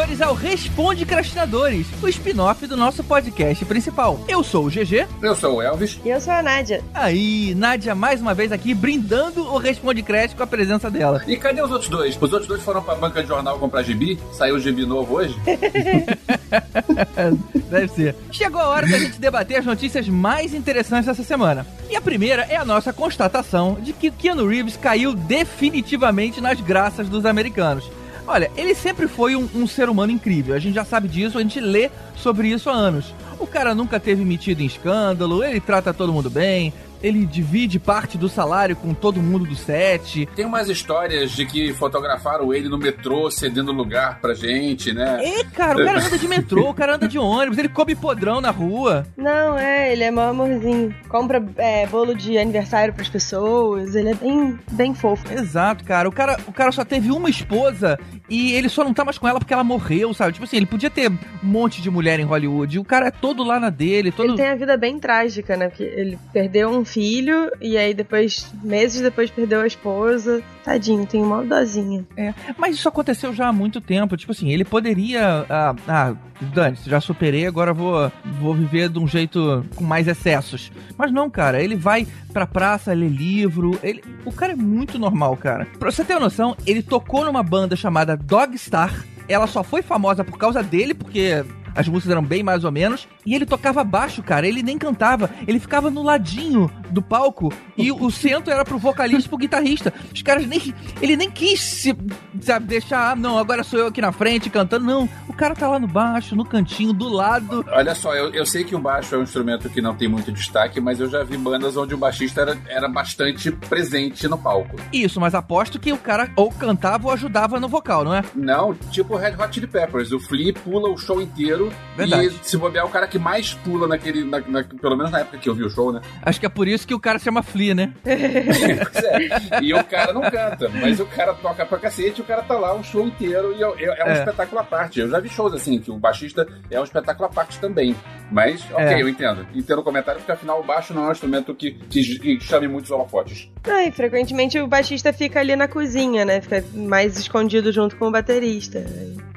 senhores, 0.00 0.22
ao 0.22 0.34
Responde 0.34 1.04
Crastinadores, 1.04 1.86
o 2.02 2.08
spin-off 2.08 2.66
do 2.66 2.76
nosso 2.76 3.04
podcast 3.04 3.64
principal. 3.66 4.18
Eu 4.26 4.42
sou 4.42 4.66
o 4.66 4.70
GG. 4.70 5.06
Eu 5.20 5.34
sou 5.34 5.56
o 5.56 5.62
Elvis. 5.62 6.00
E 6.02 6.08
eu 6.08 6.20
sou 6.20 6.32
a 6.32 6.42
Nádia. 6.42 6.82
Aí, 6.94 7.54
Nádia 7.54 7.94
mais 7.94 8.20
uma 8.20 8.32
vez 8.32 8.50
aqui, 8.50 8.72
brindando 8.72 9.42
o 9.42 9.58
Responde 9.58 10.02
Crash 10.02 10.32
com 10.32 10.42
a 10.42 10.46
presença 10.46 10.90
dela. 10.90 11.22
E 11.26 11.36
cadê 11.36 11.60
os 11.60 11.70
outros 11.70 11.90
dois? 11.90 12.16
Os 12.16 12.32
outros 12.32 12.46
dois 12.46 12.62
foram 12.62 12.82
pra 12.82 12.94
banca 12.94 13.20
de 13.20 13.28
jornal 13.28 13.58
comprar 13.58 13.82
gibi? 13.82 14.18
Saiu 14.32 14.54
o 14.54 14.60
gibi 14.60 14.86
novo 14.86 15.16
hoje? 15.16 15.36
Deve 17.68 17.88
ser. 17.88 18.16
Chegou 18.30 18.60
a 18.60 18.68
hora 18.68 18.86
da 18.86 18.98
gente 18.98 19.20
debater 19.20 19.58
as 19.58 19.66
notícias 19.66 20.08
mais 20.08 20.54
interessantes 20.54 21.06
dessa 21.06 21.22
semana. 21.22 21.66
E 21.90 21.96
a 21.96 22.00
primeira 22.00 22.46
é 22.48 22.56
a 22.56 22.64
nossa 22.64 22.92
constatação 22.92 23.76
de 23.80 23.92
que 23.92 24.10
Keanu 24.10 24.46
Reeves 24.46 24.76
caiu 24.76 25.14
definitivamente 25.14 26.40
nas 26.40 26.60
graças 26.60 27.08
dos 27.08 27.26
americanos. 27.26 27.90
Olha, 28.30 28.48
ele 28.56 28.76
sempre 28.76 29.08
foi 29.08 29.34
um, 29.34 29.48
um, 29.52 29.66
ser 29.66 29.88
humano 29.88 30.12
incrível. 30.12 30.54
A 30.54 30.60
gente 30.60 30.74
já 30.76 30.84
sabe 30.84 31.08
disso, 31.08 31.36
a 31.36 31.42
gente 31.42 31.58
lê 31.58 31.90
sobre 32.14 32.46
isso 32.46 32.70
há 32.70 32.72
anos. 32.72 33.12
O 33.40 33.46
cara 33.46 33.74
nunca 33.74 33.98
teve 33.98 34.24
metido 34.24 34.62
em 34.62 34.66
escândalo, 34.66 35.42
ele 35.42 35.58
trata 35.58 35.92
todo 35.92 36.12
mundo 36.12 36.30
bem, 36.30 36.72
ele 37.02 37.24
divide 37.26 37.78
parte 37.78 38.18
do 38.18 38.28
salário 38.28 38.76
com 38.76 38.92
todo 38.94 39.20
mundo 39.20 39.46
do 39.46 39.56
set. 39.56 40.26
Tem 40.36 40.44
umas 40.44 40.68
histórias 40.68 41.30
de 41.32 41.46
que 41.46 41.72
fotografaram 41.72 42.52
ele 42.52 42.68
no 42.68 42.78
metrô 42.78 43.30
cedendo 43.30 43.72
lugar 43.72 44.20
pra 44.20 44.34
gente, 44.34 44.92
né? 44.92 45.18
É, 45.24 45.44
cara, 45.44 45.82
o 45.82 45.84
cara 45.84 46.06
anda 46.06 46.18
de 46.18 46.28
metrô, 46.28 46.70
o 46.70 46.74
cara 46.74 46.94
anda 46.96 47.08
de 47.08 47.18
ônibus, 47.18 47.58
ele 47.58 47.68
come 47.68 47.94
podrão 47.94 48.40
na 48.40 48.50
rua. 48.50 49.06
Não, 49.16 49.58
é, 49.58 49.92
ele 49.92 50.04
é 50.04 50.10
mó 50.10 50.28
amorzinho. 50.28 50.94
Compra 51.08 51.42
é, 51.56 51.86
bolo 51.86 52.14
de 52.14 52.38
aniversário 52.38 52.94
pras 52.94 53.08
pessoas, 53.08 53.94
ele 53.94 54.10
é 54.10 54.14
bem, 54.14 54.58
bem 54.72 54.94
fofo. 54.94 55.32
Exato, 55.32 55.84
cara. 55.84 56.08
O, 56.08 56.12
cara. 56.12 56.38
o 56.46 56.52
cara 56.52 56.70
só 56.70 56.84
teve 56.84 57.10
uma 57.10 57.30
esposa 57.30 57.98
e 58.30 58.52
ele 58.52 58.68
só 58.68 58.84
não 58.84 58.94
tá 58.94 59.04
mais 59.04 59.18
com 59.18 59.26
ela 59.26 59.40
porque 59.40 59.52
ela 59.52 59.64
morreu, 59.64 60.14
sabe? 60.14 60.32
Tipo 60.32 60.44
assim, 60.44 60.56
ele 60.56 60.66
podia 60.66 60.88
ter 60.88 61.10
um 61.10 61.18
monte 61.42 61.82
de 61.82 61.90
mulher 61.90 62.20
em 62.20 62.24
Hollywood. 62.24 62.78
O 62.78 62.84
cara 62.84 63.08
é 63.08 63.10
todo 63.10 63.42
lá 63.42 63.58
na 63.58 63.68
dele, 63.68 64.12
todo... 64.12 64.28
Ele 64.28 64.36
tem 64.36 64.46
a 64.46 64.54
vida 64.54 64.76
bem 64.76 64.98
trágica, 65.00 65.56
né? 65.56 65.68
Porque 65.68 65.82
ele 65.82 66.16
perdeu 66.32 66.70
um 66.70 66.84
filho 66.84 67.50
e 67.60 67.76
aí 67.76 67.92
depois, 67.92 68.48
meses 68.62 69.00
depois, 69.00 69.30
perdeu 69.30 69.60
a 69.60 69.66
esposa. 69.66 70.42
Tadinho, 70.64 71.06
tem 71.06 71.22
uma 71.22 71.44
dozinha. 71.44 72.06
É, 72.16 72.34
mas 72.56 72.76
isso 72.76 72.88
aconteceu 72.88 73.32
já 73.32 73.48
há 73.48 73.52
muito 73.52 73.80
tempo. 73.80 74.16
Tipo 74.16 74.32
assim, 74.32 74.50
ele 74.50 74.64
poderia. 74.64 75.46
Ah, 75.48 75.74
ah 75.88 76.14
Dani, 76.40 76.76
já 76.86 77.00
superei, 77.00 77.46
agora 77.46 77.72
vou, 77.72 78.10
vou 78.40 78.54
viver 78.54 78.88
de 78.88 78.98
um 78.98 79.06
jeito 79.06 79.64
com 79.76 79.84
mais 79.84 80.08
excessos. 80.08 80.72
Mas 80.96 81.12
não, 81.12 81.28
cara, 81.28 81.62
ele 81.62 81.76
vai 81.76 82.06
pra 82.32 82.46
praça 82.46 82.92
ler 82.92 83.08
livro. 83.08 83.78
Ele, 83.82 84.02
o 84.24 84.32
cara 84.32 84.52
é 84.52 84.56
muito 84.56 84.98
normal, 84.98 85.36
cara. 85.36 85.66
Pra 85.78 85.90
você 85.90 86.04
ter 86.04 86.14
uma 86.14 86.20
noção, 86.20 86.56
ele 86.66 86.82
tocou 86.82 87.24
numa 87.24 87.42
banda 87.42 87.76
chamada 87.76 88.16
Dogstar. 88.16 89.04
Ela 89.28 89.46
só 89.46 89.62
foi 89.62 89.82
famosa 89.82 90.24
por 90.24 90.38
causa 90.38 90.62
dele, 90.62 90.92
porque 90.92 91.44
as 91.74 91.86
músicas 91.88 92.12
eram 92.12 92.22
bem 92.22 92.42
mais 92.42 92.64
ou 92.64 92.72
menos. 92.72 93.08
E 93.24 93.34
ele 93.34 93.46
tocava 93.46 93.84
baixo, 93.84 94.22
cara. 94.22 94.46
Ele 94.46 94.62
nem 94.62 94.78
cantava. 94.78 95.30
Ele 95.46 95.60
ficava 95.60 95.90
no 95.90 96.02
ladinho 96.02 96.70
do 96.90 97.02
palco. 97.02 97.52
E 97.76 97.90
o 97.90 98.10
centro 98.10 98.52
era 98.52 98.64
pro 98.64 98.78
vocalista 98.78 99.26
e 99.26 99.28
pro 99.28 99.38
guitarrista. 99.38 99.92
Os 100.12 100.22
caras 100.22 100.46
nem. 100.46 100.74
Ele 101.00 101.16
nem 101.16 101.30
quis 101.30 101.60
se, 101.60 101.96
sabe, 102.40 102.66
deixar. 102.66 103.12
Ah, 103.12 103.16
não, 103.16 103.38
agora 103.38 103.64
sou 103.64 103.78
eu 103.78 103.86
aqui 103.86 104.00
na 104.00 104.12
frente 104.12 104.50
cantando. 104.50 104.84
Não. 104.84 105.08
O 105.28 105.32
cara 105.32 105.54
tá 105.54 105.68
lá 105.68 105.78
no 105.78 105.86
baixo, 105.86 106.36
no 106.36 106.44
cantinho, 106.44 106.92
do 106.92 107.08
lado. 107.08 107.64
Olha 107.68 107.94
só, 107.94 108.14
eu, 108.14 108.30
eu 108.34 108.44
sei 108.44 108.64
que 108.64 108.74
o 108.74 108.78
baixo 108.78 109.14
é 109.14 109.18
um 109.18 109.22
instrumento 109.22 109.68
que 109.70 109.80
não 109.80 109.94
tem 109.94 110.08
muito 110.08 110.30
destaque, 110.30 110.80
mas 110.80 111.00
eu 111.00 111.08
já 111.08 111.22
vi 111.22 111.36
bandas 111.36 111.76
onde 111.76 111.94
o 111.94 111.98
baixista 111.98 112.42
era, 112.42 112.58
era 112.68 112.88
bastante 112.88 113.50
presente 113.50 114.28
no 114.28 114.36
palco. 114.36 114.76
Isso, 114.92 115.20
mas 115.20 115.34
aposto 115.34 115.78
que 115.78 115.92
o 115.92 115.98
cara 115.98 116.30
ou 116.36 116.50
cantava 116.50 117.06
ou 117.06 117.12
ajudava 117.12 117.58
no 117.58 117.68
vocal, 117.68 118.04
não 118.04 118.14
é? 118.14 118.22
Não, 118.34 118.74
tipo 118.90 119.14
o 119.14 119.16
Red 119.16 119.34
Hot 119.42 119.54
Chili 119.54 119.66
Peppers. 119.66 120.12
O 120.12 120.20
Flea 120.20 120.52
pula 120.52 120.88
o 120.88 120.96
show 120.96 121.20
inteiro. 121.20 121.72
Verdade. 121.96 122.26
E 122.26 122.48
se 122.48 122.56
bobear, 122.56 122.86
o 122.86 122.90
cara 122.90 123.06
que 123.06 123.18
mais 123.18 123.54
pula 123.54 123.86
naquele. 123.86 124.24
Na, 124.24 124.40
na, 124.40 124.64
pelo 124.64 124.96
menos 124.96 125.10
na 125.10 125.20
época 125.20 125.38
que 125.38 125.48
eu 125.48 125.54
vi 125.54 125.64
o 125.64 125.70
show, 125.70 125.92
né? 125.92 126.00
Acho 126.22 126.40
que 126.40 126.46
é 126.46 126.48
por 126.48 126.68
isso 126.68 126.79
que 126.86 126.94
o 126.94 127.00
cara 127.00 127.18
se 127.18 127.24
chama 127.24 127.42
Flea, 127.42 127.74
né? 127.74 127.92
é. 128.04 129.62
E 129.62 129.74
o 129.74 129.84
cara 129.84 130.12
não 130.12 130.22
canta, 130.22 130.68
mas 130.68 131.00
o 131.00 131.06
cara 131.06 131.34
toca 131.34 131.64
pra 131.66 131.78
cacete, 131.78 132.20
o 132.20 132.24
cara 132.24 132.42
tá 132.42 132.58
lá 132.58 132.74
o 132.74 132.82
show 132.82 133.06
inteiro 133.06 133.54
e 133.56 133.62
é, 133.62 133.90
é, 133.90 134.00
é 134.00 134.04
um 134.04 134.08
é. 134.08 134.18
espetáculo 134.18 134.60
à 134.60 134.64
parte. 134.64 135.00
Eu 135.00 135.08
já 135.08 135.20
vi 135.20 135.28
shows 135.28 135.54
assim, 135.54 135.78
que 135.78 135.90
o 135.90 135.98
baixista 135.98 136.46
é 136.70 136.80
um 136.80 136.84
espetáculo 136.84 137.26
à 137.26 137.28
parte 137.28 137.58
também. 137.58 137.94
Mas, 138.30 138.64
ok, 138.70 138.84
é. 138.84 139.02
eu 139.02 139.08
entendo. 139.08 139.46
Entendo 139.54 139.80
o 139.80 139.84
comentário, 139.84 140.20
porque 140.20 140.32
afinal 140.32 140.60
o 140.60 140.64
baixo 140.64 140.94
não 140.94 141.06
é 141.06 141.08
um 141.08 141.12
instrumento 141.12 141.54
que, 141.54 141.72
que, 141.72 142.18
que 142.18 142.40
chame 142.40 142.68
muitos 142.68 142.90
holofotes. 142.90 143.50
Ah, 143.64 143.84
e 143.84 143.92
frequentemente 143.92 144.58
o 144.58 144.66
baixista 144.66 145.12
fica 145.12 145.40
ali 145.40 145.54
na 145.54 145.68
cozinha, 145.68 146.24
né? 146.24 146.40
Fica 146.40 146.64
mais 146.74 147.18
escondido 147.18 147.72
junto 147.72 147.96
com 147.96 148.08
o 148.08 148.10
baterista. 148.10 148.84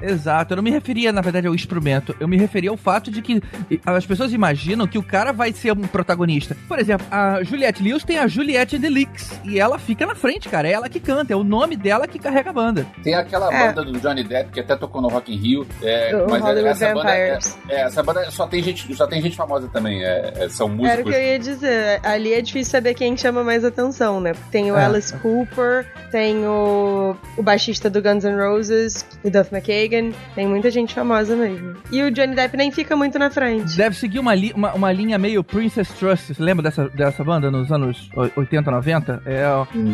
Exato, 0.00 0.52
eu 0.52 0.56
não 0.56 0.62
me 0.62 0.70
referia, 0.70 1.12
na 1.12 1.20
verdade, 1.20 1.46
ao 1.46 1.54
instrumento. 1.54 2.14
Eu 2.20 2.28
me 2.28 2.36
referia 2.36 2.70
ao 2.70 2.76
fato 2.76 3.10
de 3.10 3.22
que 3.22 3.42
as 3.84 4.04
pessoas 4.04 4.32
imaginam 4.32 4.86
que 4.86 4.98
o 4.98 5.02
cara 5.02 5.32
vai 5.32 5.52
ser 5.52 5.72
um 5.72 5.82
protagonista. 5.82 6.56
Por 6.68 6.78
exemplo, 6.78 7.06
a 7.10 7.42
Juliette 7.42 7.82
Lewis 7.82 8.04
tem 8.04 8.18
a 8.18 8.26
Juliette 8.26 8.78
Delix. 8.78 9.40
E 9.44 9.58
ela 9.58 9.78
fica 9.78 10.06
na 10.06 10.14
frente, 10.14 10.48
cara. 10.48 10.68
É 10.68 10.72
ela 10.72 10.88
que 10.88 11.00
canta, 11.00 11.32
é 11.32 11.36
o 11.36 11.44
nome 11.44 11.76
dela 11.76 12.06
que 12.06 12.18
carrega 12.18 12.50
a 12.50 12.52
banda. 12.52 12.86
Tem 13.02 13.14
aquela 13.14 13.52
é. 13.52 13.66
banda 13.66 13.84
do 13.84 13.98
Johnny 13.98 14.24
Depp 14.24 14.52
que 14.52 14.60
até 14.60 14.76
tocou 14.76 15.00
no 15.00 15.08
Rock 15.08 15.32
in 15.32 15.36
Rio. 15.36 15.66
É, 15.82 16.14
o 16.16 16.30
mas 16.30 16.42
Hollywood 16.42 16.68
essa 16.68 16.94
banda, 16.94 17.16
é, 17.16 17.38
é, 17.68 17.80
essa 17.82 18.02
banda 18.02 18.30
só 18.30 18.46
tem 18.46 18.62
gente, 18.62 18.94
só 18.94 19.06
tem 19.06 19.22
gente 19.22 19.36
famosa 19.36 19.68
também. 19.68 20.04
É, 20.04 20.32
é, 20.36 20.48
são 20.48 20.68
músicos. 20.68 20.90
Era 20.90 21.02
o 21.02 21.04
que 21.04 21.14
eu 21.14 21.22
ia 21.22 21.38
dizer. 21.38 22.00
Ali 22.02 22.34
é 22.34 22.40
difícil 22.40 22.70
saber 22.70 22.94
quem 22.94 23.16
chama 23.16 23.42
mais 23.42 23.64
atenção, 23.64 24.13
né? 24.20 24.32
Tem 24.50 24.70
o 24.70 24.76
Alice 24.76 25.12
Cooper, 25.14 25.86
tem 26.10 26.46
o, 26.46 27.16
o 27.36 27.42
baixista 27.42 27.90
do 27.90 28.00
Guns 28.00 28.24
N' 28.24 28.36
Roses, 28.36 29.04
o 29.22 29.30
Duff 29.30 29.52
McKagan. 29.52 30.12
Tem 30.34 30.46
muita 30.46 30.70
gente 30.70 30.94
famosa 30.94 31.34
mesmo. 31.34 31.76
E 31.90 32.02
o 32.02 32.10
Johnny 32.10 32.34
Depp 32.34 32.56
nem 32.56 32.70
fica 32.70 32.94
muito 32.94 33.18
na 33.18 33.30
frente. 33.30 33.76
Deve 33.76 33.96
seguir 33.96 34.18
uma, 34.18 34.34
li, 34.34 34.52
uma, 34.54 34.72
uma, 34.74 34.92
linha 34.92 35.18
meio 35.18 35.42
Princess 35.42 35.88
Trust. 35.88 36.34
Você 36.34 36.42
lembra 36.42 36.62
dessa, 36.62 36.88
dessa 36.88 37.24
banda 37.24 37.50
nos 37.50 37.70
anos 37.72 38.08
80, 38.36 38.70
90? 38.70 39.22
É, 39.26 39.44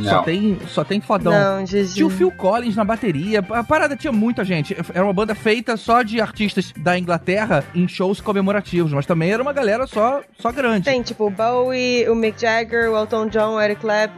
só 0.04 0.22
tem, 0.22 0.58
só 0.68 0.84
tem 0.84 1.00
fodão. 1.00 1.32
Não, 1.32 1.66
Jesus. 1.66 1.94
Tinha 1.94 2.06
o 2.06 2.10
Phil 2.10 2.30
Collins 2.30 2.76
na 2.76 2.84
bateria. 2.84 3.44
A 3.50 3.64
parada 3.64 3.96
tinha 3.96 4.12
muita 4.12 4.44
gente. 4.44 4.76
Era 4.92 5.04
uma 5.04 5.12
banda 5.12 5.34
feita 5.34 5.76
só 5.76 6.02
de 6.02 6.20
artistas 6.20 6.72
da 6.76 6.98
Inglaterra 6.98 7.64
em 7.74 7.88
shows 7.88 8.20
comemorativos, 8.20 8.92
mas 8.92 9.06
também 9.06 9.32
era 9.32 9.42
uma 9.42 9.52
galera 9.52 9.86
só, 9.86 10.20
só 10.38 10.52
grande. 10.52 10.84
Tem, 10.84 11.02
tipo, 11.02 11.26
o 11.26 11.30
Bowie, 11.30 12.08
o 12.08 12.14
Mick 12.14 12.40
Jagger, 12.40 12.90
o 12.90 12.96
Elton 12.96 13.28
John, 13.28 13.54
o 13.54 13.60
Eric 13.60 13.80
Clapton. 13.80 14.09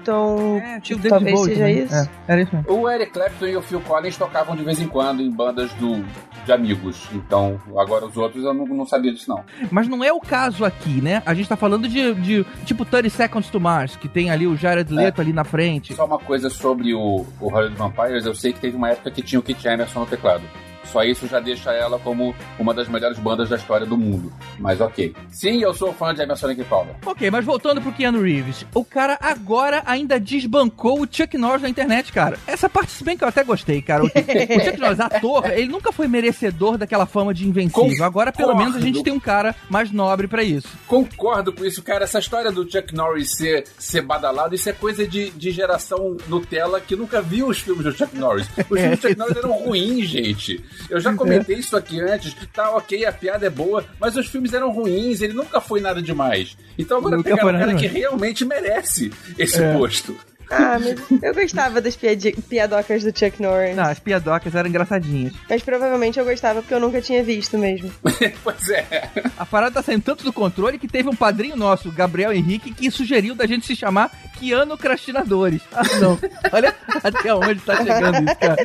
É, 0.62 0.80
tinha 0.80 0.98
o 0.98 1.02
Talvez 1.02 1.34
Bowie 1.34 1.54
seja 1.54 1.66
também. 1.66 1.84
isso. 1.84 1.94
É, 1.94 2.08
era 2.28 2.42
isso 2.42 2.54
mesmo. 2.54 2.72
O 2.72 2.90
Eric 2.90 3.12
Clapton 3.12 3.46
e 3.46 3.56
o 3.56 3.62
Phil 3.62 3.80
Collins 3.80 4.16
tocavam 4.16 4.56
de 4.56 4.64
vez 4.64 4.80
em 4.80 4.88
quando 4.88 5.22
em 5.22 5.30
bandas 5.30 5.72
do, 5.74 6.04
de 6.44 6.52
amigos. 6.52 7.08
Então, 7.12 7.60
agora 7.76 8.06
os 8.06 8.16
outros 8.16 8.44
eu 8.44 8.54
não, 8.54 8.66
não 8.66 8.86
sabia 8.86 9.12
disso, 9.12 9.28
não. 9.28 9.44
Mas 9.70 9.88
não 9.88 10.02
é 10.02 10.12
o 10.12 10.20
caso 10.20 10.64
aqui, 10.64 11.00
né? 11.00 11.22
A 11.24 11.34
gente 11.34 11.48
tá 11.48 11.56
falando 11.56 11.88
de, 11.88 12.14
de 12.14 12.44
tipo 12.64 12.84
30 12.84 13.10
Seconds 13.10 13.48
to 13.50 13.60
Mars, 13.60 13.96
que 13.96 14.08
tem 14.08 14.30
ali 14.30 14.46
o 14.46 14.56
Jared 14.56 14.92
Leto 14.92 15.20
é. 15.20 15.24
ali 15.24 15.32
na 15.32 15.44
frente. 15.44 15.94
Só 15.94 16.04
uma 16.04 16.18
coisa 16.18 16.50
sobre 16.50 16.94
o, 16.94 17.24
o 17.40 17.48
Hollywood 17.48 17.76
Vampires, 17.76 18.26
eu 18.26 18.34
sei 18.34 18.52
que 18.52 18.60
teve 18.60 18.76
uma 18.76 18.90
época 18.90 19.10
que 19.10 19.22
tinha 19.22 19.38
o 19.38 19.42
Kit 19.42 19.66
Emerson 19.66 20.00
no 20.00 20.06
teclado. 20.06 20.42
Só 20.84 21.02
isso 21.04 21.26
já 21.26 21.40
deixa 21.40 21.72
ela 21.72 21.98
como 21.98 22.34
uma 22.58 22.74
das 22.74 22.88
melhores 22.88 23.18
bandas 23.18 23.48
da 23.48 23.56
história 23.56 23.86
do 23.86 23.96
mundo. 23.96 24.32
Mas 24.58 24.80
ok. 24.80 25.14
Sim, 25.30 25.62
eu 25.62 25.72
sou 25.72 25.92
fã 25.92 26.14
de 26.14 26.22
Emerson 26.22 26.48
Lake 26.48 26.64
Palmer. 26.64 26.94
Ok, 27.04 27.30
mas 27.30 27.44
voltando 27.44 27.80
pro 27.80 27.92
Keanu 27.92 28.20
Reeves. 28.20 28.66
O 28.74 28.84
cara 28.84 29.18
agora 29.20 29.82
ainda 29.86 30.18
desbancou 30.18 31.00
o 31.00 31.08
Chuck 31.10 31.36
Norris 31.38 31.62
na 31.62 31.68
internet, 31.68 32.12
cara. 32.12 32.38
Essa 32.46 32.68
parte, 32.68 32.92
se 32.92 33.04
bem 33.04 33.16
que 33.16 33.24
eu 33.24 33.28
até 33.28 33.42
gostei, 33.44 33.80
cara. 33.80 34.02
O, 34.02 34.06
o 34.06 34.64
Chuck 34.64 34.80
Norris, 34.80 35.00
ator, 35.00 35.50
ele 35.50 35.68
nunca 35.68 35.92
foi 35.92 36.08
merecedor 36.08 36.76
daquela 36.76 37.06
fama 37.06 37.32
de 37.32 37.46
invencível. 37.46 37.82
Concordo. 37.82 38.04
Agora, 38.04 38.32
pelo 38.32 38.56
menos, 38.56 38.76
a 38.76 38.80
gente 38.80 39.02
tem 39.02 39.12
um 39.12 39.20
cara 39.20 39.54
mais 39.68 39.90
nobre 39.90 40.26
para 40.28 40.42
isso. 40.42 40.68
Concordo 40.86 41.52
com 41.52 41.64
isso, 41.64 41.82
cara. 41.82 42.04
Essa 42.04 42.18
história 42.18 42.50
do 42.52 42.70
Chuck 42.70 42.94
Norris 42.94 43.36
ser, 43.36 43.64
ser 43.78 44.02
badalado, 44.02 44.54
isso 44.54 44.68
é 44.68 44.72
coisa 44.72 45.06
de, 45.06 45.30
de 45.30 45.50
geração 45.50 46.16
Nutella 46.28 46.80
que 46.80 46.96
nunca 46.96 47.20
viu 47.22 47.48
os 47.48 47.58
filmes 47.58 47.84
do 47.84 47.92
Chuck 47.92 48.16
Norris. 48.16 48.46
Os 48.68 48.80
filmes 48.80 48.98
do 48.98 49.08
Chuck 49.08 49.16
Norris 49.18 49.36
eram 49.36 49.52
ruins, 49.52 50.06
gente. 50.06 50.62
Eu 50.88 51.00
já 51.00 51.14
comentei 51.14 51.56
isso 51.56 51.76
aqui 51.76 52.00
antes. 52.00 52.34
Tá, 52.52 52.70
ok, 52.76 53.04
a 53.04 53.12
piada 53.12 53.46
é 53.46 53.50
boa, 53.50 53.84
mas 53.98 54.16
os 54.16 54.26
filmes 54.26 54.52
eram 54.52 54.70
ruins, 54.70 55.20
ele 55.20 55.32
nunca 55.32 55.60
foi 55.60 55.80
nada 55.80 56.02
demais. 56.02 56.56
Então 56.78 56.98
agora 56.98 57.16
nunca 57.16 57.30
pegaram 57.30 57.56
um 57.56 57.58
cara 57.58 57.74
que 57.74 57.86
realmente 57.86 58.44
merece 58.44 59.12
esse 59.38 59.62
é. 59.62 59.72
posto. 59.72 60.16
Ah, 60.50 60.78
mas 60.78 61.00
eu 61.22 61.34
gostava 61.34 61.80
das 61.80 61.96
piadocas 61.96 63.02
do 63.02 63.16
Chuck 63.16 63.40
Norris. 63.40 63.76
Não, 63.76 63.84
as 63.84 63.98
piadocas 63.98 64.54
eram 64.54 64.68
engraçadinhas. 64.68 65.32
Mas 65.48 65.62
provavelmente 65.62 66.18
eu 66.18 66.24
gostava 66.24 66.60
porque 66.60 66.74
eu 66.74 66.80
nunca 66.80 67.00
tinha 67.00 67.22
visto 67.22 67.56
mesmo. 67.58 67.90
pois 68.44 68.68
é. 68.70 69.10
A 69.38 69.46
parada 69.46 69.74
tá 69.74 69.82
saindo 69.82 70.02
tanto 70.02 70.24
do 70.24 70.32
controle 70.32 70.78
que 70.78 70.88
teve 70.88 71.08
um 71.08 71.16
padrinho 71.16 71.56
nosso, 71.56 71.90
Gabriel 71.90 72.32
Henrique, 72.32 72.72
que 72.72 72.90
sugeriu 72.90 73.34
da 73.34 73.46
gente 73.46 73.66
se 73.66 73.74
chamar 73.74 74.10
Keanu 74.38 74.76
Crastinadores. 74.76 75.62
Ah, 75.72 75.82
não. 76.00 76.18
Olha 76.52 76.74
até 77.02 77.34
onde 77.34 77.60
tá 77.60 77.76
chegando 77.76 78.28
isso, 78.28 78.36
cara. 78.38 78.56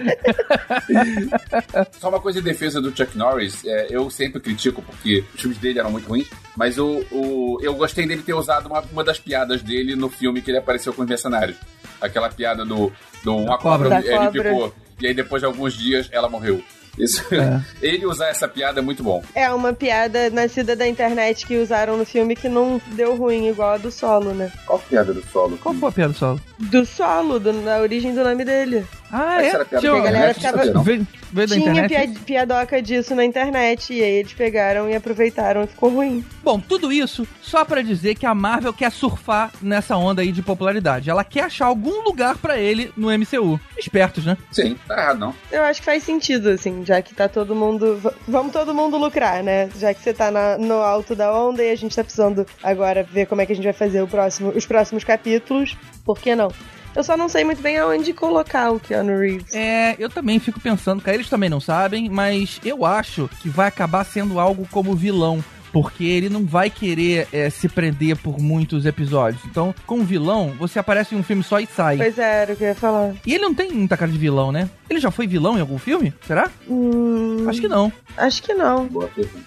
Só 1.99 2.09
uma 2.09 2.19
coisa 2.19 2.39
em 2.39 2.43
defesa 2.43 2.81
do 2.81 2.95
Chuck 2.95 3.17
Norris, 3.17 3.63
é, 3.65 3.87
eu 3.89 4.09
sempre 4.09 4.41
critico 4.41 4.81
porque 4.81 5.23
os 5.33 5.41
filmes 5.41 5.57
dele 5.59 5.79
eram 5.79 5.91
muito 5.91 6.07
ruins, 6.07 6.27
mas 6.57 6.77
o, 6.77 7.05
o, 7.11 7.57
eu 7.61 7.73
gostei 7.75 8.05
dele 8.05 8.23
ter 8.23 8.33
usado 8.33 8.67
uma, 8.67 8.81
uma 8.91 9.03
das 9.03 9.19
piadas 9.19 9.61
dele 9.61 9.95
no 9.95 10.09
filme 10.09 10.41
que 10.41 10.51
ele 10.51 10.57
apareceu 10.57 10.91
com 10.91 11.03
os 11.03 11.07
mercenários 11.07 11.55
aquela 12.01 12.29
piada 12.29 12.65
do, 12.65 12.91
do 13.23 13.35
uma 13.35 13.57
cobra, 13.57 13.89
cobra. 13.89 14.15
ele 14.15 14.31
ficou. 14.31 14.73
E 14.99 15.07
aí 15.07 15.13
depois 15.13 15.41
de 15.41 15.45
alguns 15.45 15.73
dias 15.73 16.09
ela 16.11 16.27
morreu. 16.27 16.61
Isso, 16.97 17.23
é. 17.31 17.61
Ele 17.79 18.07
usar 18.07 18.29
essa 18.29 18.47
piada 18.47 18.79
é 18.79 18.81
muito 18.81 19.03
bom. 19.03 19.23
É 19.35 19.47
uma 19.53 19.71
piada 19.71 20.31
nascida 20.31 20.75
da 20.75 20.87
internet 20.87 21.45
que 21.45 21.57
usaram 21.57 21.95
no 21.95 22.03
filme 22.03 22.35
que 22.35 22.49
não 22.49 22.81
deu 22.93 23.15
ruim, 23.15 23.49
igual 23.49 23.75
a 23.75 23.77
do 23.77 23.91
solo, 23.91 24.33
né? 24.33 24.51
Qual 24.65 24.79
piada 24.79 25.13
do 25.13 25.23
solo? 25.27 25.57
Qual 25.57 25.75
foi 25.75 25.89
a 25.89 25.91
piada 25.91 26.13
do 26.13 26.17
solo? 26.17 26.41
Do 26.57 26.85
solo, 26.87 27.39
do, 27.39 27.53
da 27.61 27.79
origem 27.81 28.15
do 28.15 28.23
nome 28.23 28.43
dele. 28.43 28.83
Ah, 29.11 29.41
é? 29.41 29.65
Tinha, 29.79 29.93
a 29.93 29.99
galera 29.99 30.33
ficava... 30.33 30.63
Veio, 30.81 31.07
veio 31.31 31.47
Tinha 31.47 31.87
piad, 31.87 32.19
piadoca 32.19 32.81
disso 32.81 33.15
na 33.15 33.23
internet, 33.23 33.93
e 33.93 34.03
aí 34.03 34.11
eles 34.17 34.33
pegaram 34.33 34.89
e 34.89 34.95
aproveitaram 34.95 35.63
e 35.63 35.67
ficou 35.67 35.89
ruim. 35.89 36.25
Bom, 36.43 36.59
tudo 36.59 36.91
isso 36.91 37.27
só 37.41 37.63
para 37.63 37.81
dizer 37.81 38.15
que 38.15 38.25
a 38.25 38.35
Marvel 38.35 38.73
quer 38.73 38.91
surfar 38.91 39.51
nessa 39.61 39.95
onda 39.95 40.21
aí 40.21 40.31
de 40.31 40.41
popularidade. 40.41 41.09
Ela 41.09 41.23
quer 41.23 41.45
achar 41.45 41.67
algum 41.67 42.01
lugar 42.03 42.37
para 42.37 42.57
ele 42.57 42.91
no 42.97 43.07
MCU. 43.09 43.59
Espertos, 43.77 44.25
né? 44.25 44.37
Sim, 44.51 44.77
tá 44.87 44.99
errado 44.99 45.19
não. 45.19 45.35
Eu 45.51 45.63
acho 45.63 45.79
que 45.79 45.85
faz 45.85 46.03
sentido, 46.03 46.49
assim, 46.49 46.83
já 46.85 47.01
que 47.01 47.13
tá 47.13 47.29
todo 47.29 47.55
mundo... 47.55 48.01
Vamos 48.27 48.51
todo 48.51 48.73
mundo 48.73 48.97
lucrar, 48.97 49.41
né? 49.41 49.69
Já 49.77 49.93
que 49.93 50.01
você 50.01 50.13
tá 50.13 50.29
na, 50.29 50.57
no 50.57 50.75
alto 50.75 51.15
da 51.15 51.33
onda 51.33 51.63
e 51.63 51.71
a 51.71 51.75
gente 51.75 51.95
tá 51.95 52.03
precisando 52.03 52.45
agora 52.61 53.03
ver 53.03 53.25
como 53.25 53.41
é 53.41 53.45
que 53.45 53.53
a 53.53 53.55
gente 53.55 53.65
vai 53.65 53.73
fazer 53.73 54.01
o 54.01 54.07
próximo, 54.07 54.51
os 54.55 54.65
próximos 54.65 55.03
capítulos, 55.03 55.77
por 56.03 56.19
que 56.19 56.35
não? 56.35 56.51
Eu 56.97 57.03
só 57.03 57.15
não 57.15 57.29
sei 57.29 57.43
muito 57.43 57.61
bem 57.61 57.77
aonde 57.77 58.11
colocar 58.11 58.71
o 58.71 58.79
Keanu 58.79 59.19
Reeves. 59.19 59.53
É, 59.53 59.95
eu 59.99 60.09
também 60.09 60.39
fico 60.39 60.59
pensando, 60.59 60.99
cara, 60.99 61.15
eles 61.15 61.29
também 61.29 61.47
não 61.47 61.59
sabem, 61.59 62.09
mas 62.09 62.59
eu 62.65 62.83
acho 62.83 63.29
que 63.39 63.47
vai 63.47 63.67
acabar 63.67 64.03
sendo 64.03 64.39
algo 64.39 64.67
como 64.71 64.95
vilão 64.95 65.43
porque 65.77 66.05
ele 66.05 66.27
não 66.27 66.43
vai 66.43 66.71
querer 66.71 67.27
é, 67.31 67.51
se 67.51 67.69
prender 67.69 68.17
por 68.17 68.39
muitos 68.39 68.83
episódios. 68.83 69.43
Então, 69.45 69.75
com 69.85 70.03
vilão, 70.03 70.55
você 70.57 70.79
aparece 70.79 71.13
em 71.13 71.19
um 71.19 71.23
filme 71.23 71.43
só 71.43 71.59
e 71.59 71.67
sai. 71.67 71.97
Pois 71.97 72.17
é, 72.17 72.41
era 72.41 72.53
o 72.53 72.55
que 72.55 72.63
eu 72.63 72.69
ia 72.69 72.73
falar. 72.73 73.13
E 73.23 73.35
ele 73.35 73.43
não 73.43 73.53
tem 73.53 73.71
muita 73.71 73.95
cara 73.95 74.11
de 74.11 74.17
vilão, 74.17 74.51
né? 74.51 74.67
Ele 74.89 74.99
já 74.99 75.11
foi 75.11 75.27
vilão 75.27 75.55
em 75.55 75.61
algum 75.61 75.77
filme? 75.77 76.11
Será? 76.25 76.49
Hum, 76.67 77.45
acho 77.47 77.61
que 77.61 77.67
não. 77.67 77.91
Acho 78.17 78.41
que 78.41 78.53
não. 78.55 78.89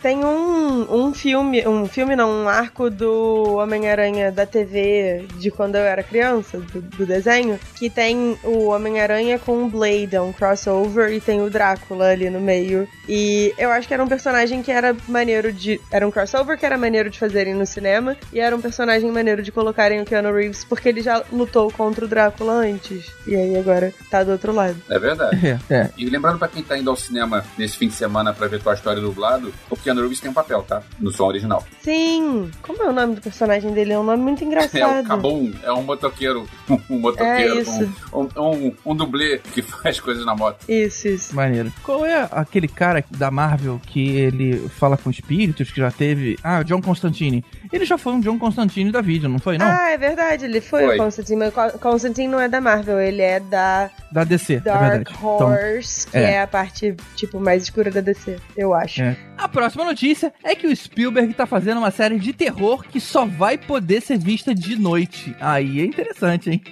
Tem 0.00 0.24
um, 0.24 1.06
um 1.06 1.14
filme, 1.14 1.66
um 1.66 1.86
filme 1.86 2.14
não, 2.14 2.44
um 2.44 2.48
arco 2.48 2.88
do 2.88 3.56
Homem-Aranha 3.56 4.30
da 4.30 4.46
TV 4.46 5.26
de 5.38 5.50
quando 5.50 5.74
eu 5.74 5.82
era 5.82 6.02
criança, 6.02 6.58
do, 6.58 6.80
do 6.80 7.06
desenho, 7.06 7.58
que 7.74 7.90
tem 7.90 8.38
o 8.44 8.66
Homem-Aranha 8.66 9.38
com 9.38 9.64
o 9.64 9.68
Blade, 9.68 10.14
é 10.14 10.20
um 10.20 10.32
crossover, 10.32 11.12
e 11.12 11.20
tem 11.20 11.42
o 11.42 11.50
Drácula 11.50 12.10
ali 12.10 12.30
no 12.30 12.40
meio. 12.40 12.86
E 13.08 13.52
eu 13.58 13.70
acho 13.72 13.88
que 13.88 13.94
era 13.94 14.04
um 14.04 14.08
personagem 14.08 14.62
que 14.62 14.70
era 14.70 14.94
maneiro 15.08 15.52
de. 15.52 15.80
Era 15.90 16.06
um 16.06 16.10
crossover 16.20 16.58
que 16.58 16.66
era 16.66 16.76
maneiro 16.76 17.08
de 17.08 17.18
fazerem 17.18 17.54
no 17.54 17.64
cinema, 17.64 18.16
e 18.32 18.40
era 18.40 18.54
um 18.54 18.60
personagem 18.60 19.10
maneiro 19.10 19.42
de 19.42 19.50
colocarem 19.50 20.00
o 20.00 20.04
Keanu 20.04 20.32
Reeves, 20.32 20.64
porque 20.64 20.88
ele 20.88 21.00
já 21.00 21.22
lutou 21.32 21.70
contra 21.72 22.04
o 22.04 22.08
Drácula 22.08 22.52
antes. 22.52 23.10
E 23.26 23.34
aí 23.34 23.56
agora 23.56 23.92
tá 24.10 24.22
do 24.22 24.32
outro 24.32 24.52
lado. 24.52 24.76
É 24.88 24.98
verdade. 24.98 25.58
É, 25.70 25.74
é. 25.74 25.90
E 25.96 26.04
lembrando 26.08 26.38
pra 26.38 26.48
quem 26.48 26.62
tá 26.62 26.76
indo 26.76 26.90
ao 26.90 26.96
cinema 26.96 27.44
nesse 27.56 27.78
fim 27.78 27.88
de 27.88 27.94
semana 27.94 28.34
pra 28.34 28.48
ver 28.48 28.60
tua 28.60 28.74
história 28.74 29.00
dublado, 29.00 29.52
o 29.70 29.76
Keanu 29.76 30.02
Reeves 30.02 30.20
tem 30.20 30.30
um 30.30 30.34
papel, 30.34 30.62
tá? 30.62 30.82
No 30.98 31.10
som 31.10 31.24
original. 31.24 31.64
Sim! 31.80 32.50
Como 32.62 32.82
é 32.82 32.88
o 32.88 32.92
nome 32.92 33.14
do 33.14 33.20
personagem 33.22 33.72
dele? 33.72 33.92
É 33.92 33.98
um 33.98 34.04
nome 34.04 34.22
muito 34.22 34.44
engraçado. 34.44 34.76
É 34.76 35.00
o 35.00 35.04
Cabum, 35.04 35.52
é 35.62 35.72
um 35.72 35.82
motoqueiro. 35.82 36.46
Um 36.88 36.98
motoqueiro. 36.98 37.58
É 37.58 37.60
isso. 37.60 37.92
Um, 38.12 38.28
um, 38.36 38.50
um, 38.50 38.74
um 38.86 38.96
dublê 38.96 39.38
que 39.38 39.62
faz 39.62 40.00
coisas 40.00 40.24
na 40.24 40.34
moto. 40.34 40.64
Isso, 40.68 41.08
isso. 41.08 41.34
Maneiro. 41.34 41.72
Qual 41.82 42.04
é 42.04 42.28
aquele 42.30 42.68
cara 42.68 43.04
da 43.10 43.30
Marvel 43.30 43.80
que 43.86 44.16
ele 44.16 44.68
fala 44.68 44.96
com 44.96 45.10
espíritos, 45.10 45.70
que 45.70 45.80
já 45.80 45.90
teve... 46.00 46.38
Ah, 46.42 46.62
John 46.64 46.80
Constantine. 46.80 47.44
Ele 47.72 47.84
já 47.84 47.96
foi 47.96 48.12
um 48.12 48.20
John 48.20 48.38
Constantine 48.38 48.90
da 48.90 49.00
vídeo, 49.00 49.28
não 49.28 49.38
foi, 49.38 49.56
não? 49.56 49.66
Ah, 49.66 49.90
é 49.90 49.98
verdade, 49.98 50.44
ele 50.44 50.60
foi, 50.60 50.84
foi. 50.84 50.96
o 50.96 50.98
Constantine, 50.98 51.38
mas 51.38 51.72
Constantine 51.74 52.28
não 52.28 52.40
é 52.40 52.48
da 52.48 52.60
Marvel, 52.60 53.00
ele 53.00 53.22
é 53.22 53.38
da... 53.38 53.90
Da 54.10 54.24
DC, 54.24 54.54
é 54.54 54.60
Dark 54.60 55.08
é 55.08 55.24
Horse, 55.24 56.08
então, 56.08 56.20
que 56.20 56.26
é. 56.26 56.32
é. 56.32 56.42
a 56.42 56.46
parte, 56.46 56.96
tipo, 57.14 57.38
mais 57.38 57.62
escura 57.62 57.90
da 57.90 58.00
DC, 58.00 58.38
eu 58.56 58.74
acho. 58.74 59.02
É. 59.02 59.16
A 59.38 59.48
próxima 59.48 59.84
notícia 59.84 60.34
é 60.44 60.54
que 60.54 60.66
o 60.66 60.76
Spielberg 60.76 61.32
tá 61.32 61.46
fazendo 61.46 61.78
uma 61.78 61.90
série 61.90 62.18
de 62.18 62.32
terror 62.32 62.84
que 62.84 63.00
só 63.00 63.24
vai 63.24 63.56
poder 63.56 64.02
ser 64.02 64.18
vista 64.18 64.54
de 64.54 64.76
noite. 64.76 65.34
Aí 65.40 65.80
é 65.80 65.84
interessante, 65.84 66.50
hein? 66.50 66.62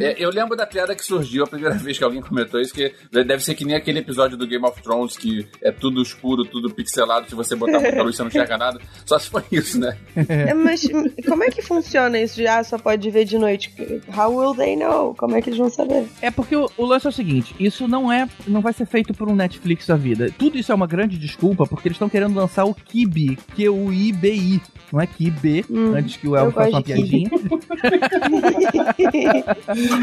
é, 0.00 0.16
eu 0.18 0.28
lembro 0.30 0.56
da 0.56 0.66
piada 0.66 0.94
que 0.94 1.02
surgiu 1.04 1.44
a 1.44 1.46
primeira 1.46 1.76
vez 1.76 1.96
que 1.96 2.04
alguém 2.04 2.20
comentou 2.20 2.60
isso, 2.60 2.74
que 2.74 2.92
deve 3.10 3.40
ser 3.40 3.54
que 3.54 3.64
nem 3.64 3.76
aquele 3.76 4.00
episódio 4.00 4.36
do 4.36 4.46
Game 4.46 4.64
of 4.66 4.82
Thrones 4.82 5.16
que 5.16 5.48
é 5.62 5.70
tudo 5.70 6.02
escuro, 6.02 6.44
tudo 6.44 6.68
pixelado, 6.74 7.28
se 7.28 7.34
você 7.34 7.56
botar 7.56 7.80
muita 7.80 8.02
luz 8.02 8.16
você 8.16 8.22
não 8.22 8.28
enxerga 8.28 8.58
nada. 8.58 8.80
Só 9.06 9.18
se 9.18 9.30
for 9.30 9.42
isso, 9.50 9.78
né? 9.80 9.96
É, 10.28 10.52
mas 10.54 10.88
como 11.26 11.44
é 11.44 11.50
que 11.50 11.62
funciona 11.62 12.18
isso 12.18 12.34
de 12.36 12.46
ah, 12.46 12.62
só 12.64 12.78
pode 12.78 13.08
ver 13.10 13.24
de 13.24 13.38
noite? 13.38 13.72
How 14.16 14.34
will 14.34 14.54
they 14.54 14.76
know? 14.76 15.14
Como 15.14 15.36
é 15.36 15.42
que 15.42 15.50
eles 15.50 15.58
vão 15.58 15.70
saber? 15.70 16.06
É 16.20 16.30
porque 16.30 16.56
o, 16.56 16.68
o 16.76 16.84
lance 16.84 17.06
é 17.06 17.10
o 17.10 17.12
seguinte: 17.12 17.54
isso 17.58 17.86
não 17.86 18.12
é. 18.12 18.28
não 18.46 18.60
vai 18.60 18.72
ser 18.72 18.86
feito 18.86 19.14
por 19.14 19.28
um 19.28 19.34
Netflix 19.34 19.86
da 19.86 19.96
vida. 19.96 20.30
Tudo 20.36 20.58
isso 20.58 20.72
é 20.72 20.74
uma 20.74 20.86
grande 20.86 21.16
desculpa 21.18 21.66
porque 21.66 21.88
eles 21.88 21.96
estão 21.96 22.08
querendo 22.08 22.34
lançar 22.34 22.64
o 22.64 22.74
Kibi, 22.74 23.38
que 23.54 23.64
é 23.64 23.70
o 23.70 23.92
IBI. 23.92 24.60
Não 24.92 25.00
é 25.00 25.06
Kibi, 25.06 25.64
hum, 25.70 25.94
antes 25.94 26.16
que 26.16 26.26
o 26.26 26.36
El 26.36 26.50
faça 26.50 26.70
uma 26.70 26.82
piadinha. 26.82 27.30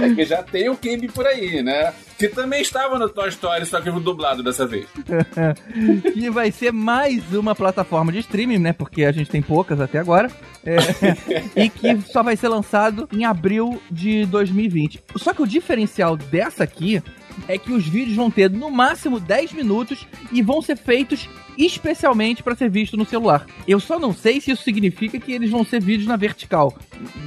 é 0.03 0.15
que 0.15 0.25
já 0.25 0.41
tem 0.41 0.69
o 0.69 0.77
Kibi 0.77 1.09
por 1.09 1.27
aí, 1.27 1.61
né? 1.61 1.93
Que 2.17 2.29
também 2.29 2.61
estava 2.61 2.97
no 2.97 3.09
Toy 3.09 3.27
Story, 3.29 3.65
só 3.65 3.81
que 3.81 3.91
dublado 3.99 4.41
dessa 4.41 4.65
vez. 4.65 4.87
e 6.15 6.29
vai 6.29 6.51
ser 6.51 6.71
mais 6.71 7.33
uma 7.33 7.53
plataforma 7.53 8.11
de 8.11 8.19
streaming, 8.19 8.59
né? 8.59 8.73
Porque 8.73 9.03
a 9.03 9.11
gente 9.11 9.29
tem 9.29 9.41
poucas 9.41 9.81
até 9.87 9.99
agora. 9.99 10.29
É, 10.65 10.77
e 11.63 11.69
que 11.69 12.01
só 12.01 12.21
vai 12.21 12.35
ser 12.35 12.49
lançado 12.49 13.07
em 13.11 13.25
abril 13.25 13.81
de 13.89 14.25
2020. 14.25 15.03
Só 15.15 15.33
que 15.33 15.41
o 15.41 15.47
diferencial 15.47 16.15
dessa 16.15 16.63
aqui 16.63 17.01
é 17.47 17.57
que 17.57 17.71
os 17.71 17.87
vídeos 17.87 18.15
vão 18.15 18.31
ter 18.31 18.49
no 18.49 18.69
máximo 18.69 19.19
10 19.19 19.53
minutos 19.53 20.07
e 20.31 20.41
vão 20.41 20.61
ser 20.61 20.77
feitos 20.77 21.29
especialmente 21.57 22.43
para 22.43 22.55
ser 22.55 22.69
visto 22.69 22.95
no 22.95 23.05
celular. 23.05 23.45
Eu 23.67 23.79
só 23.79 23.99
não 23.99 24.13
sei 24.13 24.39
se 24.39 24.51
isso 24.51 24.63
significa 24.63 25.19
que 25.19 25.31
eles 25.31 25.49
vão 25.49 25.63
ser 25.63 25.81
vídeos 25.81 26.07
na 26.07 26.15
vertical. 26.15 26.75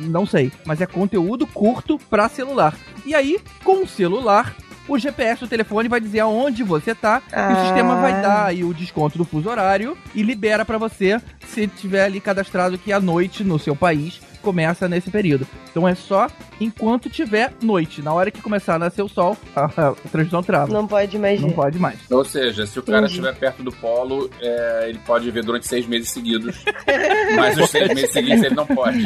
Não 0.05 0.25
sei, 0.25 0.53
mas 0.65 0.81
é 0.81 0.87
conteúdo 0.87 1.47
curto 1.47 1.99
para 1.99 2.29
celular. 2.29 2.77
E 3.05 3.15
aí, 3.15 3.39
com 3.65 3.83
o 3.83 3.89
celular, 3.89 4.55
o 4.91 4.99
GPS 4.99 5.41
do 5.41 5.49
telefone 5.49 5.89
vai 5.89 6.01
dizer 6.01 6.19
aonde 6.21 6.65
você 6.65 6.95
tá, 6.95 7.23
ah. 7.33 7.51
e 7.51 7.55
o 7.55 7.65
sistema 7.65 7.95
vai 8.01 8.13
ah. 8.13 8.21
dar 8.21 8.47
aí 8.47 8.65
o 8.65 8.75
desconto 8.75 9.17
do 9.17 9.25
fuso 9.25 9.49
horário 9.49 9.97
e 10.13 10.23
libera 10.23 10.65
para 10.65 10.79
você 10.79 11.21
se 11.47 11.69
tiver 11.69 12.05
ali 12.05 12.21
cadastrado 12.21 12.77
que 12.77 12.93
à 12.93 12.99
noite 12.99 13.45
no 13.45 13.59
seu 13.59 13.77
país 13.77 14.21
começa 14.41 14.89
nesse 14.89 15.11
período. 15.11 15.47
Então 15.71 15.87
é 15.87 15.95
só 15.95 16.29
enquanto 16.61 17.09
tiver 17.09 17.53
noite. 17.63 18.03
Na 18.03 18.13
hora 18.13 18.31
que 18.31 18.43
começar 18.43 18.75
a 18.75 18.79
nascer 18.79 19.03
o 19.03 19.09
sol, 19.09 19.37
a, 19.55 19.65
a 19.65 19.95
transmissão 20.11 20.43
trava. 20.43 20.73
Não 20.73 20.87
pode 20.87 21.19
mais. 21.19 21.41
Não 21.41 21.51
pode 21.51 21.79
mais. 21.79 21.99
Ou 22.11 22.25
seja, 22.25 22.67
se 22.67 22.79
o 22.79 22.83
cara 22.83 23.07
estiver 23.07 23.35
perto 23.35 23.63
do 23.63 23.73
polo, 23.73 24.31
é, 24.41 24.87
ele 24.89 24.99
pode 25.07 25.31
ver 25.31 25.45
durante 25.45 25.67
seis 25.67 25.87
meses 25.87 26.11
seguidos. 26.11 26.65
mas 27.37 27.59
os 27.59 27.71
seis 27.71 27.89
meses 27.95 28.13
seguintes 28.13 28.43
ele 28.43 28.55
não 28.55 28.67
pode. 28.67 29.01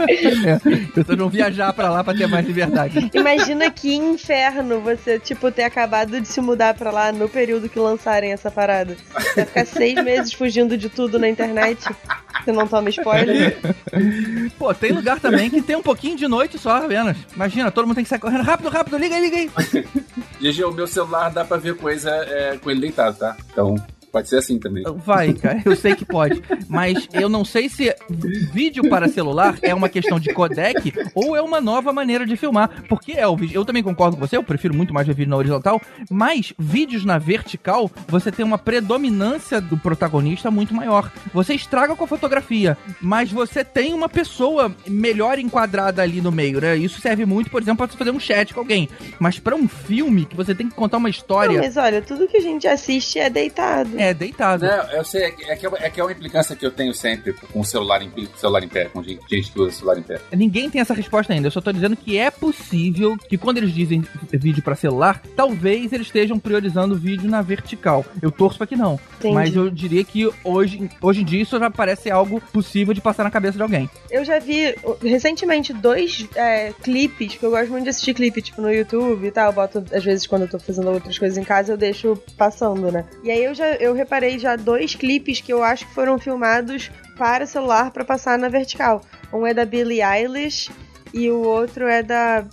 é, 0.00 1.16
vão 1.16 1.28
viajar 1.28 1.72
pra 1.72 1.90
lá 1.90 2.02
pra 2.02 2.14
ter 2.14 2.26
mais 2.26 2.46
liberdade. 2.46 3.10
Imagina 3.14 3.70
que 3.70 3.94
inferno 3.94 4.80
você, 4.80 5.18
tipo, 5.18 5.50
ter 5.50 5.64
acabado 5.64 6.20
de 6.20 6.28
se 6.28 6.40
mudar 6.40 6.74
pra 6.74 6.90
lá 6.90 7.12
no 7.12 7.28
período 7.28 7.68
que 7.68 7.78
lançarem 7.78 8.32
essa 8.32 8.50
parada. 8.50 8.96
Você 9.14 9.34
vai 9.36 9.46
ficar 9.46 9.66
seis 9.66 9.94
meses 10.02 10.32
fugindo 10.32 10.76
de 10.76 10.88
tudo 10.88 11.18
na 11.18 11.28
internet. 11.28 11.88
Você 12.44 12.52
não 12.52 12.66
toma 12.66 12.88
spoiler. 12.90 13.58
Pô, 14.58 14.74
tem 14.74 14.92
lugar 14.92 15.20
também 15.20 15.48
que 15.48 15.62
tem 15.62 15.76
um 15.76 15.82
pouquinho 15.82 16.16
de 16.16 16.26
noite 16.26 16.58
só 16.58 16.78
apenas. 16.78 17.16
Imagina, 17.34 17.70
todo 17.70 17.86
mundo 17.86 17.96
tem 17.96 18.04
que 18.04 18.10
sair 18.10 18.18
correndo 18.18 18.42
rápido, 18.42 18.68
rápido, 18.68 18.98
liga 18.98 19.14
aí, 19.16 19.22
liga 19.22 19.36
aí. 19.36 19.50
GG, 20.40 20.64
o 20.64 20.72
meu 20.72 20.86
celular 20.86 21.30
dá 21.30 21.44
pra 21.44 21.56
ver 21.56 21.76
coisa 21.76 22.10
é, 22.10 22.58
com 22.58 22.70
ele 22.70 22.80
deitado, 22.80 23.16
tá? 23.16 23.36
Então, 23.52 23.76
Pode 24.12 24.28
ser 24.28 24.36
assim 24.36 24.58
também. 24.58 24.84
Vai, 24.96 25.32
cara, 25.32 25.62
eu 25.64 25.74
sei 25.74 25.96
que 25.96 26.04
pode. 26.04 26.42
Mas 26.68 27.08
eu 27.14 27.30
não 27.30 27.46
sei 27.46 27.70
se 27.70 27.94
vídeo 28.52 28.90
para 28.90 29.08
celular 29.08 29.56
é 29.62 29.74
uma 29.74 29.88
questão 29.88 30.20
de 30.20 30.34
codec 30.34 30.92
ou 31.14 31.34
é 31.34 31.40
uma 31.40 31.62
nova 31.62 31.94
maneira 31.94 32.26
de 32.26 32.36
filmar. 32.36 32.84
Porque 32.90 33.12
é 33.12 33.26
o 33.26 33.34
vídeo. 33.34 33.56
Eu 33.56 33.64
também 33.64 33.82
concordo 33.82 34.18
com 34.18 34.26
você, 34.26 34.36
eu 34.36 34.42
prefiro 34.42 34.74
muito 34.74 34.92
mais 34.92 35.06
ver 35.06 35.14
vídeo 35.14 35.30
na 35.30 35.36
horizontal. 35.38 35.80
Mas 36.10 36.52
vídeos 36.58 37.06
na 37.06 37.16
vertical, 37.16 37.90
você 38.06 38.30
tem 38.30 38.44
uma 38.44 38.58
predominância 38.58 39.62
do 39.62 39.78
protagonista 39.78 40.50
muito 40.50 40.74
maior. 40.74 41.10
Você 41.32 41.54
estraga 41.54 41.96
com 41.96 42.04
a 42.04 42.08
fotografia, 42.08 42.76
mas 43.00 43.32
você 43.32 43.64
tem 43.64 43.94
uma 43.94 44.10
pessoa 44.10 44.74
melhor 44.86 45.38
enquadrada 45.38 46.02
ali 46.02 46.20
no 46.20 46.30
meio, 46.30 46.60
né? 46.60 46.76
Isso 46.76 47.00
serve 47.00 47.24
muito, 47.24 47.50
por 47.50 47.62
exemplo, 47.62 47.78
para 47.78 47.90
você 47.90 47.96
fazer 47.96 48.10
um 48.10 48.20
chat 48.20 48.52
com 48.52 48.60
alguém. 48.60 48.90
Mas 49.18 49.38
para 49.38 49.56
um 49.56 49.66
filme 49.66 50.26
que 50.26 50.36
você 50.36 50.54
tem 50.54 50.68
que 50.68 50.74
contar 50.74 50.98
uma 50.98 51.08
história. 51.08 51.54
Não, 51.54 51.64
mas 51.64 51.78
olha, 51.78 52.02
tudo 52.02 52.28
que 52.28 52.36
a 52.36 52.42
gente 52.42 52.68
assiste 52.68 53.18
é 53.18 53.30
deitado. 53.30 54.01
É, 54.02 54.12
deitado. 54.12 54.66
Não, 54.66 54.90
eu 54.90 55.04
sei, 55.04 55.26
é 55.26 55.30
que, 55.30 55.44
é, 55.44 55.56
que 55.56 55.66
é, 55.66 55.90
que 55.90 56.00
é 56.00 56.02
uma 56.02 56.10
implicância 56.10 56.56
que 56.56 56.66
eu 56.66 56.72
tenho 56.72 56.92
sempre 56.92 57.32
com 57.32 57.60
o 57.60 57.64
celular 57.64 58.02
em, 58.02 58.10
celular 58.36 58.64
em 58.64 58.68
pé, 58.68 58.86
com 58.86 59.00
gente 59.02 59.52
que 59.52 59.60
usa 59.60 59.70
celular 59.70 59.96
em 59.96 60.02
pé. 60.02 60.20
Ninguém 60.32 60.68
tem 60.68 60.80
essa 60.80 60.92
resposta 60.92 61.32
ainda. 61.32 61.46
Eu 61.46 61.52
só 61.52 61.60
tô 61.60 61.72
dizendo 61.72 61.96
que 61.96 62.18
é 62.18 62.28
possível 62.28 63.16
que 63.16 63.38
quando 63.38 63.58
eles 63.58 63.72
dizem 63.72 64.02
vídeo 64.32 64.62
para 64.62 64.74
celular, 64.74 65.22
talvez 65.36 65.92
eles 65.92 66.08
estejam 66.08 66.36
priorizando 66.38 66.94
o 66.94 66.98
vídeo 66.98 67.30
na 67.30 67.42
vertical. 67.42 68.04
Eu 68.20 68.32
torço 68.32 68.58
pra 68.58 68.66
que 68.66 68.74
não. 68.74 68.98
Entendi. 69.18 69.34
Mas 69.34 69.54
eu 69.54 69.70
diria 69.70 70.02
que 70.02 70.28
hoje, 70.42 70.90
hoje 71.00 71.20
em 71.20 71.24
dia 71.24 71.42
isso 71.42 71.56
já 71.56 71.70
parece 71.70 72.10
algo 72.10 72.40
possível 72.52 72.92
de 72.92 73.00
passar 73.00 73.22
na 73.22 73.30
cabeça 73.30 73.56
de 73.56 73.62
alguém. 73.62 73.88
Eu 74.10 74.24
já 74.24 74.40
vi 74.40 74.74
recentemente 75.00 75.72
dois 75.72 76.26
é, 76.34 76.72
clipes, 76.82 77.36
que 77.36 77.44
eu 77.44 77.50
gosto 77.50 77.70
muito 77.70 77.84
de 77.84 77.90
assistir 77.90 78.14
clipe, 78.14 78.42
tipo, 78.42 78.60
no 78.60 78.72
YouTube 78.72 79.26
e 79.26 79.30
tal. 79.30 79.46
Eu 79.46 79.52
boto, 79.52 79.84
às 79.92 80.04
vezes, 80.04 80.26
quando 80.26 80.42
eu 80.42 80.48
tô 80.48 80.58
fazendo 80.58 80.90
outras 80.90 81.16
coisas 81.18 81.38
em 81.38 81.44
casa, 81.44 81.72
eu 81.72 81.76
deixo 81.76 82.16
passando, 82.36 82.90
né? 82.90 83.04
E 83.22 83.30
aí 83.30 83.44
eu 83.44 83.54
já 83.54 83.76
eu 83.76 83.91
reparei 83.92 84.38
já 84.38 84.56
dois 84.56 84.94
clipes 84.94 85.40
que 85.40 85.52
eu 85.52 85.62
acho 85.62 85.86
que 85.86 85.94
foram 85.94 86.18
filmados 86.18 86.90
para 87.16 87.46
celular 87.46 87.90
para 87.90 88.04
passar 88.04 88.38
na 88.38 88.48
vertical. 88.48 89.02
Um 89.32 89.46
é 89.46 89.54
da 89.54 89.64
Billie 89.64 90.02
Eilish 90.02 90.70
e 91.12 91.30
o 91.30 91.42
outro 91.42 91.86
é 91.86 92.02
da 92.02 92.44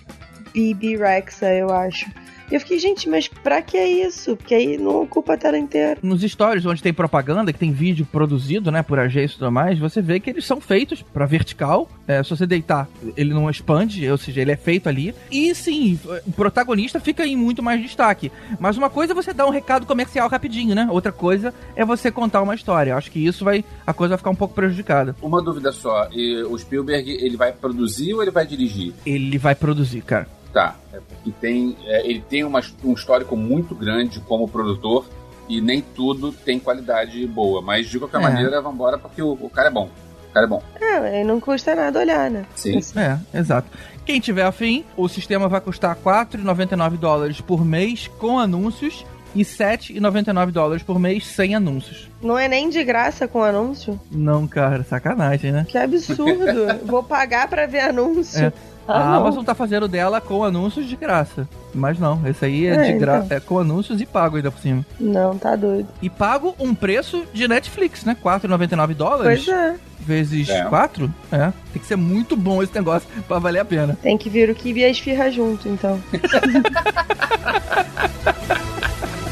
Bibi 0.54 0.98
Rexa, 0.98 1.54
eu 1.54 1.70
acho. 1.72 2.10
E 2.52 2.56
eu 2.56 2.60
fiquei, 2.60 2.80
gente, 2.80 3.08
mas 3.08 3.28
pra 3.28 3.62
que 3.62 3.78
isso? 3.78 4.36
Porque 4.36 4.56
aí 4.56 4.78
não 4.78 5.04
ocupa 5.04 5.34
a 5.34 5.38
tela 5.38 5.58
inteira. 5.58 6.00
Nos 6.02 6.22
stories 6.22 6.66
onde 6.66 6.82
tem 6.82 6.94
propaganda, 6.94 7.54
que 7.54 7.60
tem 7.60 7.72
vídeo 7.72 8.08
produzido, 8.12 8.72
né, 8.72 8.82
por 8.82 9.00
agência 9.00 9.36
e 9.36 9.40
tudo 9.40 9.52
mais, 9.52 9.78
você 9.78 10.02
vê 10.02 10.20
que 10.20 10.30
eles 10.30 10.46
são 10.46 10.60
feitos 10.60 11.02
pra 11.02 11.26
vertical. 11.26 11.88
É, 12.08 12.24
se 12.24 12.30
você 12.32 12.48
deitar, 12.48 12.88
ele 13.16 13.34
não 13.34 13.50
expande, 13.50 14.10
ou 14.10 14.18
seja, 14.18 14.42
ele 14.42 14.52
é 14.52 14.56
feito 14.56 14.90
ali. 14.90 15.14
E 15.32 15.54
sim, 15.54 16.00
o 16.26 16.32
protagonista 16.32 17.00
fica 17.00 17.26
em 17.26 17.36
muito 17.36 17.62
mais 17.62 17.82
destaque. 17.82 18.32
Mas 18.60 18.78
uma 18.78 18.90
coisa 18.90 19.14
é 19.14 19.16
você 19.16 19.32
dar 19.32 19.46
um 19.46 19.52
recado 19.52 19.86
comercial 19.86 20.28
rapidinho, 20.28 20.74
né? 20.74 20.88
Outra 20.90 21.12
coisa 21.12 21.54
é 21.76 21.86
você 21.86 22.10
contar 22.10 22.42
uma 22.42 22.56
história. 22.56 22.92
Eu 22.92 22.98
acho 22.98 23.12
que 23.12 23.24
isso 23.24 23.46
vai. 23.46 23.64
A 23.86 23.94
coisa 23.94 24.14
vai 24.14 24.18
ficar 24.18 24.32
um 24.32 24.36
pouco 24.36 24.56
prejudicada. 24.56 25.16
Uma 25.22 25.42
dúvida 25.42 25.72
só. 25.72 26.08
E 26.12 26.42
o 26.44 26.58
Spielberg, 26.58 27.12
ele 27.12 27.38
vai 27.38 27.52
produzir 27.52 28.14
ou 28.14 28.24
ele 28.24 28.32
vai 28.32 28.46
dirigir? 28.46 28.94
Ele 29.06 29.38
vai 29.38 29.54
produzir, 29.54 30.02
cara. 30.02 30.28
Tá, 30.54 30.76
é 30.92 31.00
porque 31.00 31.32
tem, 31.40 31.78
é, 31.86 32.08
ele 32.08 32.22
tem 32.28 32.44
uma, 32.44 32.62
um 32.84 32.94
histórico 32.94 33.36
muito 33.36 33.76
grande 33.76 34.20
como 34.22 34.48
produtor 34.48 35.06
e 35.48 35.62
nem 35.62 35.82
tudo 35.82 36.32
tem 36.32 36.60
qualidade 36.60 37.26
boa. 37.28 37.62
Mas 37.62 37.88
de 37.88 38.00
qualquer 38.00 38.18
é. 38.18 38.22
maneira, 38.22 38.62
vambora 38.62 38.98
porque 38.98 39.22
o, 39.22 39.34
o, 39.34 39.50
cara 39.50 39.68
é 39.68 39.72
bom. 39.72 39.90
O 40.30 40.34
cara 40.34 40.46
é 40.46 40.50
bom. 40.50 40.64
É, 40.80 41.24
não 41.24 41.40
custa 41.40 41.76
nada 41.76 42.00
olhar, 42.00 42.30
né? 42.32 42.46
Sim. 42.56 42.80
É, 42.96 43.38
exato. 43.38 43.68
Quem 44.06 44.20
tiver 44.20 44.44
afim, 44.44 44.84
o 44.98 45.08
sistema 45.08 45.48
vai 45.48 45.62
custar 45.62 45.96
4,99 45.96 46.98
dólares 46.98 47.42
por 47.42 47.64
mês 47.64 48.08
com 48.08 48.40
anúncios 48.40 49.06
e 49.36 49.42
7,99 49.42 50.52
dólares 50.52 50.84
por 50.84 51.00
mês 51.00 51.28
sem 51.28 51.56
anúncios. 51.56 52.10
Não 52.22 52.38
é 52.38 52.48
nem 52.48 52.70
de 52.70 52.84
graça 52.84 53.28
com 53.28 53.44
anúncio? 53.44 54.00
Não, 54.12 54.48
cara, 54.48 54.84
sacanagem, 54.84 55.52
né? 55.52 55.66
Que 55.68 55.78
absurdo. 55.78 56.80
Vou 56.86 57.04
pagar 57.04 57.48
pra 57.48 57.66
ver 57.66 57.82
anúncio. 57.82 58.46
É. 58.46 58.54
Ah, 58.88 59.00
a 59.00 59.16
Amazon 59.16 59.44
tá 59.44 59.54
fazendo 59.54 59.88
dela 59.88 60.20
com 60.20 60.44
anúncios 60.44 60.88
de 60.88 60.96
graça. 60.96 61.48
Mas 61.74 62.00
não, 62.00 62.26
esse 62.28 62.44
aí 62.44 62.66
é, 62.66 62.74
é 62.74 62.92
de 62.92 62.98
graça, 62.98 63.26
então. 63.26 63.38
é 63.38 63.40
com 63.40 63.60
anúncios 63.60 64.02
e 64.02 64.06
pago 64.06 64.38
ainda 64.38 64.50
por 64.50 64.60
cima. 64.60 64.84
Não, 65.00 65.38
tá 65.38 65.56
doido. 65.56 65.88
E 66.02 66.10
pago 66.10 66.56
um 66.60 66.74
preço 66.74 67.24
de 67.32 67.48
Netflix, 67.48 68.04
né? 68.04 68.18
4,99 68.24 68.94
dólares. 68.96 69.46
Pois 69.46 69.58
é. 69.58 69.76
Vezes 70.00 70.50
é. 70.50 70.64
4? 70.64 71.14
É. 71.32 71.52
Tem 71.72 71.82
que 71.82 71.86
ser 71.88 71.96
muito 71.96 72.36
bom 72.36 72.64
esse 72.64 72.74
negócio 72.74 73.08
pra 73.28 73.38
valer 73.38 73.60
a 73.60 73.66
pena. 73.66 73.98
Tem 74.02 74.18
que 74.18 74.30
vir 74.30 74.50
o 74.50 74.56
que 74.56 74.72
e 74.72 74.84
a 74.84 74.90
esfirra 74.90 75.30
junto, 75.30 75.68
então. 75.68 76.02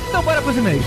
então 0.10 0.24
bora 0.24 0.42
pros 0.42 0.58
e-mails. 0.58 0.86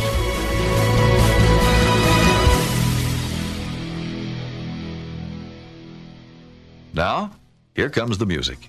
Now, 6.92 7.30
Here 7.74 7.88
comes 7.88 8.18
the 8.18 8.26
music. 8.26 8.68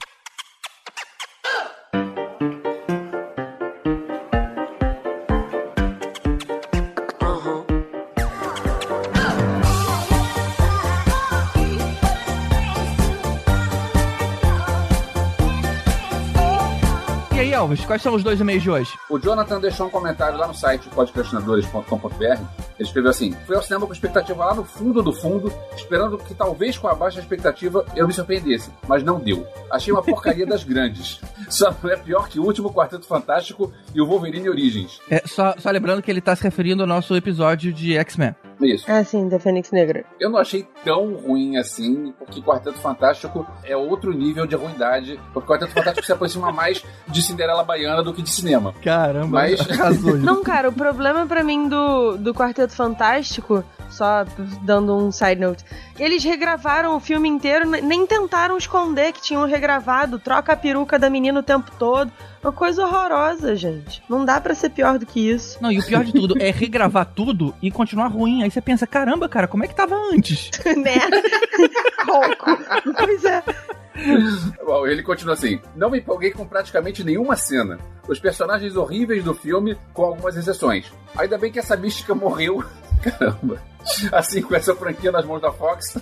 Elvis, 17.61 17.85
quais 17.85 18.01
são 18.01 18.15
os 18.15 18.23
dois 18.23 18.39
e-mails 18.39 18.63
de 18.63 18.71
hoje? 18.71 18.91
O 19.07 19.19
Jonathan 19.19 19.59
deixou 19.59 19.85
um 19.85 19.89
comentário 19.89 20.35
lá 20.35 20.47
no 20.47 20.53
site 20.53 20.89
podcastinadores.com.br. 20.89 22.60
Ele 22.79 22.87
escreveu 22.87 23.11
assim: 23.11 23.31
Fui 23.45 23.55
ao 23.55 23.61
cinema 23.61 23.85
com 23.85 23.93
expectativa 23.93 24.45
lá 24.45 24.55
no 24.55 24.63
fundo 24.63 25.01
do 25.01 25.13
fundo, 25.13 25.51
esperando 25.75 26.17
que 26.17 26.33
talvez 26.33 26.77
com 26.77 26.87
a 26.87 26.95
baixa 26.95 27.19
expectativa 27.19 27.85
eu 27.95 28.07
me 28.07 28.13
surpreendesse, 28.13 28.69
mas 28.87 29.03
não 29.03 29.19
deu. 29.19 29.45
Achei 29.69 29.93
uma 29.93 30.03
porcaria 30.03 30.45
das 30.45 30.63
grandes. 30.63 31.19
Só 31.49 31.75
não 31.83 31.89
é 31.89 31.97
pior 31.97 32.27
que 32.29 32.39
o 32.39 32.43
último 32.43 32.73
Quarteto 32.73 33.05
Fantástico 33.05 33.71
e 33.93 34.01
o 34.01 34.05
Wolverine 34.05 34.49
Origins. 34.49 34.99
É, 35.09 35.21
só, 35.25 35.55
só 35.57 35.69
lembrando 35.69 36.01
que 36.01 36.09
ele 36.09 36.19
está 36.19 36.35
se 36.35 36.43
referindo 36.43 36.83
ao 36.83 36.87
nosso 36.87 37.15
episódio 37.15 37.73
de 37.73 37.97
X-Men. 37.97 38.35
Isso. 38.65 38.85
Ah, 38.87 39.03
sim, 39.03 39.27
da 39.27 39.39
Fênix 39.39 39.71
Negra. 39.71 40.05
Eu 40.19 40.29
não 40.29 40.39
achei 40.39 40.67
tão 40.83 41.15
ruim 41.15 41.57
assim, 41.57 42.13
porque 42.17 42.41
Quarteto 42.41 42.77
Fantástico 42.79 43.45
é 43.63 43.75
outro 43.75 44.13
nível 44.13 44.45
de 44.45 44.55
ruindade. 44.55 45.19
Porque 45.33 45.47
Quarteto 45.47 45.73
Fantástico 45.73 46.05
se 46.05 46.11
aproxima 46.11 46.51
mais 46.53 46.83
de 47.07 47.21
Cinderela 47.21 47.63
Baiana 47.63 48.03
do 48.03 48.13
que 48.13 48.21
de 48.21 48.29
cinema. 48.29 48.73
Caramba, 48.83 49.27
mas. 49.27 49.59
não, 50.21 50.43
cara, 50.43 50.69
o 50.69 50.73
problema 50.73 51.25
para 51.25 51.43
mim 51.43 51.67
do, 51.67 52.17
do 52.17 52.33
Quarteto 52.33 52.73
Fantástico 52.73 53.63
só 53.91 54.25
dando 54.63 54.95
um 54.95 55.11
side 55.11 55.39
note. 55.39 55.63
Eles 55.99 56.23
regravaram 56.23 56.95
o 56.95 56.99
filme 56.99 57.29
inteiro, 57.29 57.69
nem 57.69 58.07
tentaram 58.07 58.57
esconder 58.57 59.11
que 59.11 59.21
tinham 59.21 59.45
regravado, 59.45 60.17
troca 60.17 60.53
a 60.53 60.57
peruca 60.57 60.97
da 60.97 61.09
menina 61.09 61.39
o 61.39 61.43
tempo 61.43 61.71
todo. 61.77 62.11
Uma 62.43 62.51
coisa 62.51 62.83
horrorosa, 62.83 63.55
gente. 63.55 64.01
Não 64.09 64.25
dá 64.25 64.41
para 64.41 64.55
ser 64.55 64.71
pior 64.71 64.97
do 64.97 65.05
que 65.05 65.29
isso. 65.29 65.59
Não, 65.61 65.71
e 65.71 65.77
o 65.77 65.85
pior 65.85 66.03
de 66.03 66.11
tudo 66.11 66.41
é 66.41 66.49
regravar 66.49 67.05
tudo 67.05 67.53
e 67.61 67.69
continuar 67.69 68.07
ruim. 68.07 68.41
Aí 68.41 68.49
você 68.51 68.61
pensa, 68.61 68.85
caramba, 68.85 69.27
cara, 69.29 69.47
como 69.47 69.63
é 69.63 69.67
que 69.67 69.75
tava 69.75 69.95
antes? 69.95 70.51
né? 70.77 70.99
pois 72.97 73.25
é. 73.25 73.43
Bom, 74.65 74.87
ele 74.87 75.03
continua 75.03 75.33
assim: 75.33 75.59
Não 75.75 75.89
me 75.89 75.99
empolguei 75.99 76.31
com 76.31 76.45
praticamente 76.45 77.03
nenhuma 77.03 77.35
cena. 77.35 77.77
Os 78.07 78.19
personagens 78.19 78.75
horríveis 78.75 79.23
do 79.23 79.33
filme, 79.33 79.77
com 79.93 80.03
algumas 80.03 80.35
exceções. 80.35 80.91
Ainda 81.15 81.37
bem 81.37 81.51
que 81.51 81.59
essa 81.59 81.77
mística 81.77 82.15
morreu. 82.15 82.63
Caramba. 83.03 83.61
Assim, 84.11 84.41
com 84.41 84.55
essa 84.55 84.75
franquia 84.75 85.11
nas 85.11 85.25
mãos 85.25 85.41
da 85.41 85.51
Fox, 85.51 85.97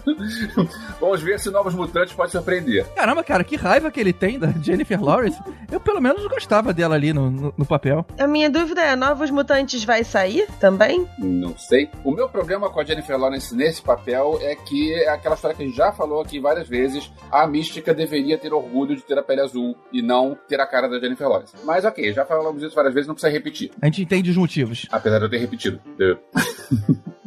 vamos 0.99 1.21
ver 1.21 1.39
se 1.39 1.49
Novos 1.49 1.73
Mutantes 1.73 2.13
pode 2.13 2.31
surpreender. 2.31 2.85
Caramba, 2.93 3.23
cara, 3.23 3.43
que 3.43 3.55
raiva 3.55 3.91
que 3.91 3.99
ele 3.99 4.13
tem 4.13 4.39
da 4.39 4.51
Jennifer 4.61 5.01
Lawrence. 5.01 5.39
Eu, 5.71 5.79
pelo 5.79 6.01
menos, 6.01 6.25
gostava 6.27 6.73
dela 6.73 6.95
ali 6.95 7.13
no, 7.13 7.29
no, 7.29 7.53
no 7.57 7.65
papel. 7.65 8.05
A 8.19 8.27
minha 8.27 8.49
dúvida 8.49 8.81
é: 8.81 8.95
Novos 8.95 9.29
Mutantes 9.29 9.83
vai 9.83 10.03
sair 10.03 10.47
também? 10.59 11.07
Não 11.17 11.57
sei. 11.57 11.89
O 12.03 12.11
meu 12.11 12.29
problema 12.29 12.69
com 12.69 12.79
a 12.79 12.83
Jennifer 12.83 13.17
Lawrence 13.17 13.55
nesse 13.55 13.81
papel 13.81 14.39
é 14.41 14.55
que 14.55 14.93
é 14.93 15.09
aquela 15.09 15.35
história 15.35 15.55
que 15.55 15.63
a 15.63 15.65
gente 15.65 15.77
já 15.77 15.91
falou 15.91 16.21
aqui 16.21 16.39
várias 16.39 16.67
vezes: 16.67 17.11
a 17.31 17.45
mística 17.47 17.93
deveria 17.93 18.37
ter 18.37 18.53
orgulho 18.53 18.95
de 18.95 19.03
ter 19.03 19.17
a 19.17 19.23
pele 19.23 19.41
azul 19.41 19.75
e 19.91 20.01
não 20.01 20.37
ter 20.47 20.59
a 20.59 20.67
cara 20.67 20.87
da 20.87 20.99
Jennifer 20.99 21.27
Lawrence. 21.27 21.53
Mas 21.63 21.85
ok, 21.85 22.13
já 22.13 22.25
falamos 22.25 22.61
isso 22.61 22.75
várias 22.75 22.93
vezes, 22.93 23.07
não 23.07 23.15
precisa 23.15 23.31
repetir. 23.31 23.71
A 23.81 23.85
gente 23.85 24.01
entende 24.01 24.29
os 24.29 24.37
motivos. 24.37 24.87
Apesar 24.91 25.19
de 25.19 25.25
eu 25.25 25.29
ter 25.29 25.37
repetido. 25.37 25.79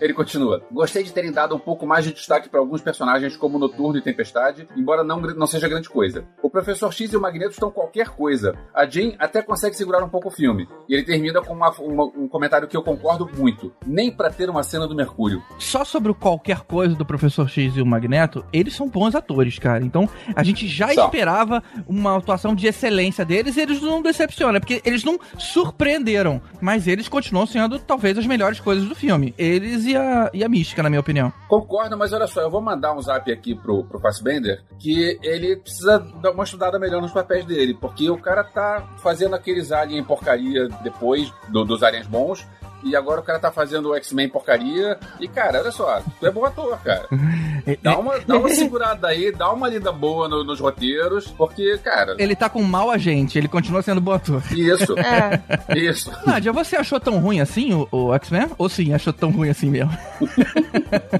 Ele 0.00 0.14
continua. 0.14 0.62
Gostei 0.72 1.02
de 1.02 1.12
terem 1.12 1.30
dado 1.30 1.54
um 1.54 1.58
pouco 1.58 1.86
mais 1.86 2.04
de 2.04 2.12
destaque 2.12 2.48
para 2.48 2.60
alguns 2.60 2.80
personagens 2.80 3.36
como 3.36 3.58
Noturno 3.58 3.98
e 3.98 4.02
Tempestade, 4.02 4.66
embora 4.76 5.04
não, 5.04 5.20
não 5.20 5.46
seja 5.46 5.68
grande 5.68 5.88
coisa. 5.88 6.24
O 6.42 6.48
Professor 6.48 6.92
X 6.92 7.12
e 7.12 7.16
o 7.16 7.20
Magneto 7.20 7.52
estão 7.52 7.70
qualquer 7.70 8.08
coisa. 8.08 8.54
A 8.74 8.86
Jean 8.86 9.12
até 9.18 9.42
consegue 9.42 9.76
segurar 9.76 10.02
um 10.02 10.08
pouco 10.08 10.28
o 10.28 10.30
filme. 10.30 10.66
E 10.88 10.94
ele 10.94 11.04
termina 11.04 11.42
com 11.42 11.52
uma, 11.52 11.70
uma, 11.72 12.04
um 12.04 12.28
comentário 12.28 12.66
que 12.66 12.76
eu 12.76 12.82
concordo 12.82 13.28
muito. 13.36 13.72
Nem 13.86 14.10
para 14.10 14.30
ter 14.30 14.48
uma 14.48 14.62
cena 14.62 14.88
do 14.88 14.94
Mercúrio. 14.94 15.42
Só 15.58 15.84
sobre 15.84 16.10
o 16.10 16.14
qualquer 16.14 16.60
coisa 16.60 16.94
do 16.94 17.04
Professor 17.04 17.48
X 17.48 17.76
e 17.76 17.82
o 17.82 17.86
Magneto, 17.86 18.44
eles 18.52 18.74
são 18.74 18.88
bons 18.88 19.14
atores, 19.14 19.58
cara. 19.58 19.84
Então 19.84 20.08
a 20.34 20.42
gente 20.42 20.66
já 20.66 20.92
esperava 20.94 21.62
uma 21.86 22.16
atuação 22.16 22.54
de 22.54 22.66
excelência 22.66 23.24
deles 23.24 23.56
e 23.56 23.60
eles 23.60 23.82
não 23.82 24.00
decepcionam, 24.00 24.60
porque 24.60 24.80
eles 24.84 25.04
não 25.04 25.18
surpreenderam, 25.38 26.40
mas 26.60 26.86
eles 26.86 27.08
continuam 27.08 27.46
sendo 27.46 27.78
talvez 27.78 28.16
as 28.16 28.26
melhores 28.26 28.60
coisas 28.60 28.88
do 28.88 28.94
filme. 28.94 29.34
Eles 29.36 29.89
e 29.90 29.96
a, 29.96 30.30
e 30.32 30.44
a 30.44 30.48
mística, 30.48 30.82
na 30.82 30.90
minha 30.90 31.00
opinião. 31.00 31.32
Concordo, 31.48 31.96
mas 31.96 32.12
olha 32.12 32.26
só, 32.26 32.40
eu 32.40 32.50
vou 32.50 32.60
mandar 32.60 32.94
um 32.94 33.00
zap 33.00 33.30
aqui 33.30 33.54
pro, 33.54 33.84
pro 33.84 34.00
Fassbender 34.00 34.62
que 34.78 35.18
ele 35.22 35.56
precisa 35.56 35.98
dar 36.20 36.32
uma 36.32 36.44
estudada 36.44 36.78
melhor 36.78 37.00
nos 37.00 37.12
papéis 37.12 37.44
dele, 37.44 37.74
porque 37.74 38.10
o 38.10 38.18
cara 38.18 38.44
tá 38.44 38.88
fazendo 38.98 39.34
aqueles 39.34 39.72
alien 39.72 40.04
porcaria 40.04 40.68
depois 40.82 41.32
do, 41.48 41.64
dos 41.64 41.82
aliens 41.82 42.06
bons 42.06 42.46
e 42.84 42.96
agora 42.96 43.20
o 43.20 43.24
cara 43.24 43.38
tá 43.38 43.50
fazendo 43.50 43.90
o 43.90 43.94
X-Men 43.96 44.28
porcaria. 44.28 44.98
E, 45.20 45.28
cara, 45.28 45.60
olha 45.60 45.70
só, 45.70 46.00
tu 46.18 46.26
é 46.26 46.30
bom 46.30 46.44
ator, 46.44 46.78
cara. 46.82 47.06
Dá 47.82 47.98
uma, 47.98 48.18
dá 48.20 48.36
uma 48.38 48.48
segurada 48.48 49.06
aí, 49.08 49.30
dá 49.30 49.52
uma 49.52 49.68
lida 49.68 49.92
boa 49.92 50.26
no- 50.28 50.42
nos 50.42 50.58
roteiros, 50.60 51.26
porque, 51.28 51.76
cara. 51.78 52.16
Ele 52.18 52.34
tá 52.34 52.48
com 52.48 52.62
mau 52.62 52.90
agente, 52.90 53.36
ele 53.36 53.48
continua 53.48 53.82
sendo 53.82 54.00
bom 54.00 54.12
ator. 54.12 54.42
Isso, 54.50 54.94
É. 54.98 55.40
isso. 55.78 56.10
Nádia, 56.26 56.52
você 56.52 56.76
achou 56.76 56.98
tão 56.98 57.18
ruim 57.18 57.38
assim 57.40 57.74
o, 57.74 57.86
o 57.92 58.14
X-Men? 58.14 58.48
Ou 58.56 58.68
sim, 58.68 58.94
achou 58.94 59.12
tão 59.12 59.30
ruim 59.30 59.50
assim 59.50 59.68
mesmo? 59.70 59.90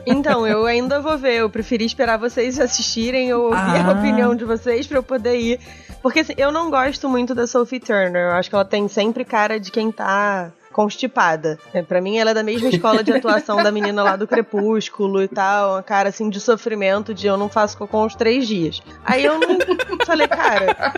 Então, 0.07 0.47
eu 0.47 0.67
ainda 0.67 1.01
vou 1.01 1.17
ver. 1.19 1.35
Eu 1.37 1.51
preferi 1.51 1.85
esperar 1.85 2.17
vocês 2.19 2.59
assistirem, 2.59 3.29
eu 3.29 3.43
ouvir 3.45 3.57
Ah. 3.57 3.89
a 3.89 3.93
opinião 3.93 4.35
de 4.35 4.45
vocês 4.45 4.87
pra 4.87 4.99
eu 4.99 5.03
poder 5.03 5.37
ir. 5.39 5.61
Porque 6.03 6.21
assim, 6.21 6.33
eu 6.37 6.51
não 6.51 6.71
gosto 6.71 7.09
muito 7.09 7.35
da 7.35 7.47
Sophie 7.47 7.79
Turner. 7.81 8.29
Eu 8.31 8.33
acho 8.33 8.49
que 8.49 8.55
ela 8.55 8.65
tem 8.65 8.89
sempre 8.89 9.25
cara 9.25 9.61
de 9.61 9.71
quem 9.71 9.93
tá 9.93 10.51
constipada. 10.81 11.59
É, 11.75 11.83
Pra 11.83 12.01
mim, 12.01 12.17
ela 12.17 12.31
é 12.31 12.35
da 12.35 12.43
mesma 12.43 12.69
escola 12.71 13.05
de 13.05 13.13
atuação 13.13 13.63
da 13.63 13.71
menina 13.71 14.03
lá 14.03 14.17
do 14.17 14.27
Crepúsculo 14.27 15.23
e 15.23 15.29
tal. 15.29 15.73
Uma 15.73 15.83
cara 15.83 16.09
assim 16.09 16.31
de 16.31 16.41
sofrimento, 16.41 17.13
de 17.13 17.27
eu 17.27 17.37
não 17.37 17.49
faço 17.49 17.77
cocô 17.77 18.05
uns 18.05 18.15
três 18.15 18.47
dias. 18.49 18.81
Aí 19.05 19.25
eu 19.25 19.39
não 19.39 19.59
falei, 20.07 20.27
cara. 20.27 20.95